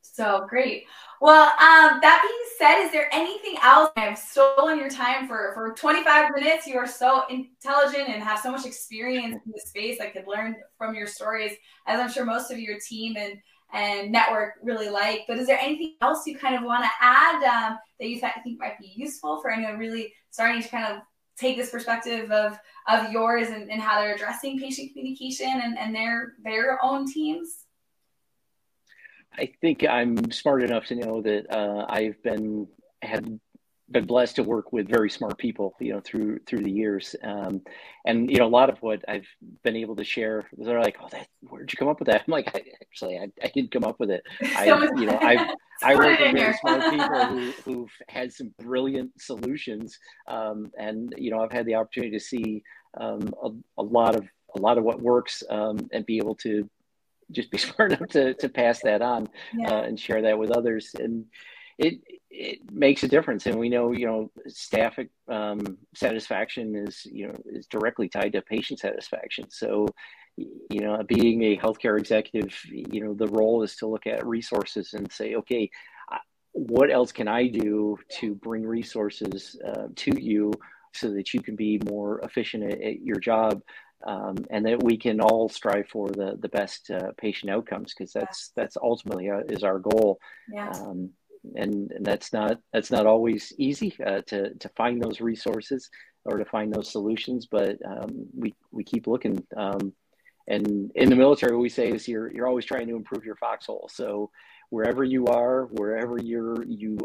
So 0.02 0.46
great. 0.50 0.86
Well, 1.22 1.46
um, 1.46 2.00
that 2.02 2.22
being 2.28 2.47
said, 2.58 2.84
is 2.84 2.92
there 2.92 3.14
anything 3.14 3.56
else? 3.62 3.92
I've 3.96 4.18
stolen 4.18 4.78
your 4.80 4.90
time 4.90 5.28
for, 5.28 5.52
for 5.54 5.74
25 5.74 6.32
minutes. 6.36 6.68
You 6.68 6.78
are 6.78 6.88
so 6.88 7.24
intelligent 7.30 8.10
and 8.10 8.24
have 8.24 8.40
so 8.40 8.52
much 8.52 8.66
experience 8.66 9.40
in 9.46 9.52
the 9.52 9.62
space. 9.62 10.00
I 10.02 10.08
could 10.08 10.26
learn 10.28 10.56
from 10.78 10.96
your 10.96 11.08
stories, 11.08 11.54
as 11.86 12.00
I'm 12.00 12.10
sure 12.10 12.26
most 12.26 12.52
of 12.52 12.60
your 12.60 12.78
team 12.80 13.16
and, 13.18 13.38
and 13.74 14.12
network 14.12 14.56
really 14.64 14.90
like. 14.90 15.22
But 15.28 15.38
is 15.38 15.48
there 15.48 15.60
anything 15.60 15.96
else 16.02 16.26
you 16.26 16.38
kind 16.38 16.56
of 16.56 16.64
want 16.64 16.84
to 16.84 16.90
add 17.00 17.44
um, 17.44 17.78
that 18.00 18.08
you 18.08 18.20
th- 18.20 18.34
think 18.44 18.60
might 18.60 18.80
be 18.80 18.94
useful 18.96 19.42
for 19.42 19.52
anyone 19.52 19.78
really 19.78 20.14
starting 20.32 20.62
to 20.62 20.70
kind 20.70 20.86
of 20.86 21.02
take 21.38 21.58
this 21.58 21.70
perspective 21.70 22.32
of, 22.32 22.58
of 22.88 23.12
yours 23.12 23.50
and, 23.50 23.70
and 23.70 23.82
how 23.82 24.00
they're 24.00 24.16
addressing 24.16 24.60
patient 24.60 24.92
communication 24.94 25.62
and, 25.64 25.78
and 25.78 25.94
their, 25.94 26.34
their 26.44 26.84
own 26.84 27.06
teams? 27.06 27.67
I 29.38 29.52
think 29.62 29.86
I'm 29.88 30.32
smart 30.32 30.64
enough 30.64 30.86
to 30.88 30.96
know 30.96 31.22
that 31.22 31.54
uh, 31.54 31.86
I've 31.88 32.22
been 32.24 32.68
had 33.02 33.40
been 33.90 34.06
blessed 34.06 34.36
to 34.36 34.44
work 34.44 34.74
with 34.74 34.90
very 34.90 35.10
smart 35.10 35.38
people, 35.38 35.74
you 35.80 35.94
know, 35.94 36.02
through 36.02 36.40
through 36.46 36.64
the 36.64 36.72
years. 36.72 37.16
Um, 37.24 37.62
and 38.06 38.30
you 38.30 38.38
know, 38.38 38.46
a 38.46 38.50
lot 38.50 38.70
of 38.70 38.78
what 38.80 39.04
I've 39.08 39.28
been 39.64 39.76
able 39.76 39.96
to 39.96 40.04
share, 40.04 40.44
they're 40.58 40.82
like, 40.82 40.98
"Oh, 41.02 41.08
that 41.12 41.28
where'd 41.42 41.72
you 41.72 41.78
come 41.78 41.88
up 41.88 42.00
with 42.00 42.08
that?" 42.08 42.24
I'm 42.28 42.32
like, 42.32 42.54
I, 42.56 42.64
"Actually, 42.82 43.18
I, 43.18 43.28
I 43.42 43.48
didn't 43.48 43.72
come 43.72 43.84
up 43.84 44.00
with 44.00 44.10
it. 44.10 44.24
I, 44.42 44.66
you 44.98 45.06
know, 45.06 45.18
I 45.22 45.54
I 45.84 45.96
work 45.96 46.20
with 46.20 46.34
very 46.34 46.54
smart 46.58 46.82
people 46.90 47.26
who, 47.26 47.52
who've 47.64 47.92
had 48.10 48.34
some 48.34 48.54
brilliant 48.60 49.12
solutions, 49.22 49.98
um, 50.28 50.72
and 50.78 51.14
you 51.18 51.32
know, 51.32 51.42
I've 51.42 51.52
had 51.52 51.66
the 51.66 51.76
opportunity 51.76 52.18
to 52.18 52.24
see 52.24 52.64
um, 53.00 53.34
a, 53.42 53.52
a 53.78 53.84
lot 53.84 54.16
of 54.16 54.28
a 54.56 54.60
lot 54.60 54.78
of 54.78 54.84
what 54.84 55.02
works 55.02 55.44
um, 55.50 55.88
and 55.92 56.06
be 56.06 56.18
able 56.18 56.36
to 56.36 56.70
just 57.32 57.52
be 57.52 57.58
smart 57.58 57.94
enough 57.94 58.10
to, 58.10 58.34
to 58.36 58.50
pass 58.50 58.82
that 58.82 59.02
on 59.02 59.30
yeah. 59.54 59.72
uh, 59.72 59.82
and 59.82 60.00
share 60.00 60.22
that 60.22 60.38
with 60.38 60.52
others. 60.52 60.96
And 61.00 61.26
it, 61.78 62.00
it 62.30 62.72
makes 62.72 63.04
a 63.04 63.08
difference. 63.08 63.46
And 63.46 63.58
we 63.58 63.70
know, 63.70 63.92
you 63.92 64.06
know, 64.06 64.32
staff 64.48 64.98
um, 65.28 65.78
satisfaction 65.96 66.76
is, 66.76 67.06
you 67.06 67.28
know, 67.28 67.36
is 67.46 67.68
directly 67.68 68.10
tied 68.10 68.34
to 68.34 68.42
patient 68.42 68.80
satisfaction. 68.80 69.46
So, 69.50 69.88
you 70.36 70.82
know, 70.82 71.02
being 71.08 71.44
a 71.44 71.58
healthcare 71.58 71.98
executive, 71.98 72.56
you 72.70 73.04
know, 73.04 73.14
the 73.14 73.28
role 73.28 73.64
is 73.64 73.76
to 73.78 73.88
look 73.88 74.06
at 74.06 74.26
resources 74.26 74.94
and 74.94 75.12
say, 75.12 75.36
okay, 75.36 75.70
what 76.52 76.92
else 76.92 77.12
can 77.12 77.28
I 77.28 77.48
do 77.48 77.98
to 78.20 78.34
bring 78.36 78.66
resources 78.66 79.56
uh, 79.66 79.88
to 79.96 80.20
you 80.22 80.52
so 80.94 81.12
that 81.12 81.34
you 81.34 81.42
can 81.42 81.56
be 81.56 81.80
more 81.86 82.20
efficient 82.22 82.64
at, 82.64 82.82
at 82.82 83.02
your 83.02 83.20
job 83.20 83.62
um, 84.06 84.38
and 84.50 84.66
that 84.66 84.84
we 84.84 84.98
can 84.98 85.20
all 85.20 85.50
strive 85.50 85.88
for 85.88 86.10
the 86.10 86.38
the 86.40 86.50
best 86.50 86.90
uh, 86.92 87.12
patient 87.18 87.52
outcomes 87.52 87.94
because 87.94 88.14
that's 88.14 88.52
that's 88.56 88.78
ultimately 88.82 89.30
uh, 89.30 89.42
is 89.50 89.64
our 89.64 89.80
goal. 89.80 90.20
Yeah. 90.52 90.70
Um, 90.70 91.12
and, 91.56 91.92
and 91.92 92.06
that's 92.06 92.34
not 92.34 92.60
that's 92.74 92.92
not 92.92 93.06
always 93.06 93.54
easy 93.58 93.96
uh, 94.06 94.22
to 94.28 94.54
to 94.56 94.70
find 94.70 95.02
those 95.02 95.22
resources 95.22 95.90
or 96.26 96.38
to 96.38 96.46
find 96.46 96.74
those 96.74 96.92
solutions, 96.92 97.48
but 97.50 97.78
um, 97.86 98.26
we 98.36 98.54
we 98.72 98.84
keep 98.84 99.08
looking. 99.08 99.44
Um, 99.56 99.94
and 100.48 100.92
in 100.96 101.10
the 101.10 101.16
military, 101.16 101.54
what 101.54 101.62
we 101.62 101.70
say 101.70 101.90
is 101.90 102.08
you're 102.08 102.32
you're 102.32 102.48
always 102.48 102.66
trying 102.66 102.88
to 102.88 102.96
improve 102.96 103.26
your 103.26 103.36
foxhole. 103.36 103.90
So 103.92 104.32
wherever 104.70 105.04
you 105.04 105.28
are, 105.28 105.66
wherever 105.66 106.18
you're 106.18 106.64
you 106.66 107.00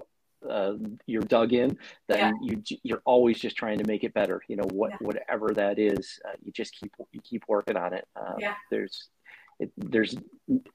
uh, 0.48 0.74
you're 1.06 1.22
dug 1.22 1.52
in, 1.52 1.76
then 2.08 2.18
yeah. 2.18 2.32
you 2.42 2.78
you're 2.82 3.02
always 3.04 3.38
just 3.38 3.56
trying 3.56 3.78
to 3.78 3.84
make 3.86 4.04
it 4.04 4.14
better. 4.14 4.42
You 4.48 4.56
know 4.56 4.68
what 4.72 4.90
yeah. 4.90 4.96
whatever 5.00 5.52
that 5.54 5.78
is, 5.78 6.18
uh, 6.26 6.32
you 6.44 6.52
just 6.52 6.74
keep 6.74 6.92
you 7.12 7.20
keep 7.22 7.44
working 7.48 7.76
on 7.76 7.92
it. 7.92 8.06
Um, 8.16 8.36
yeah. 8.38 8.54
There's 8.70 9.08
it, 9.58 9.72
there's 9.76 10.16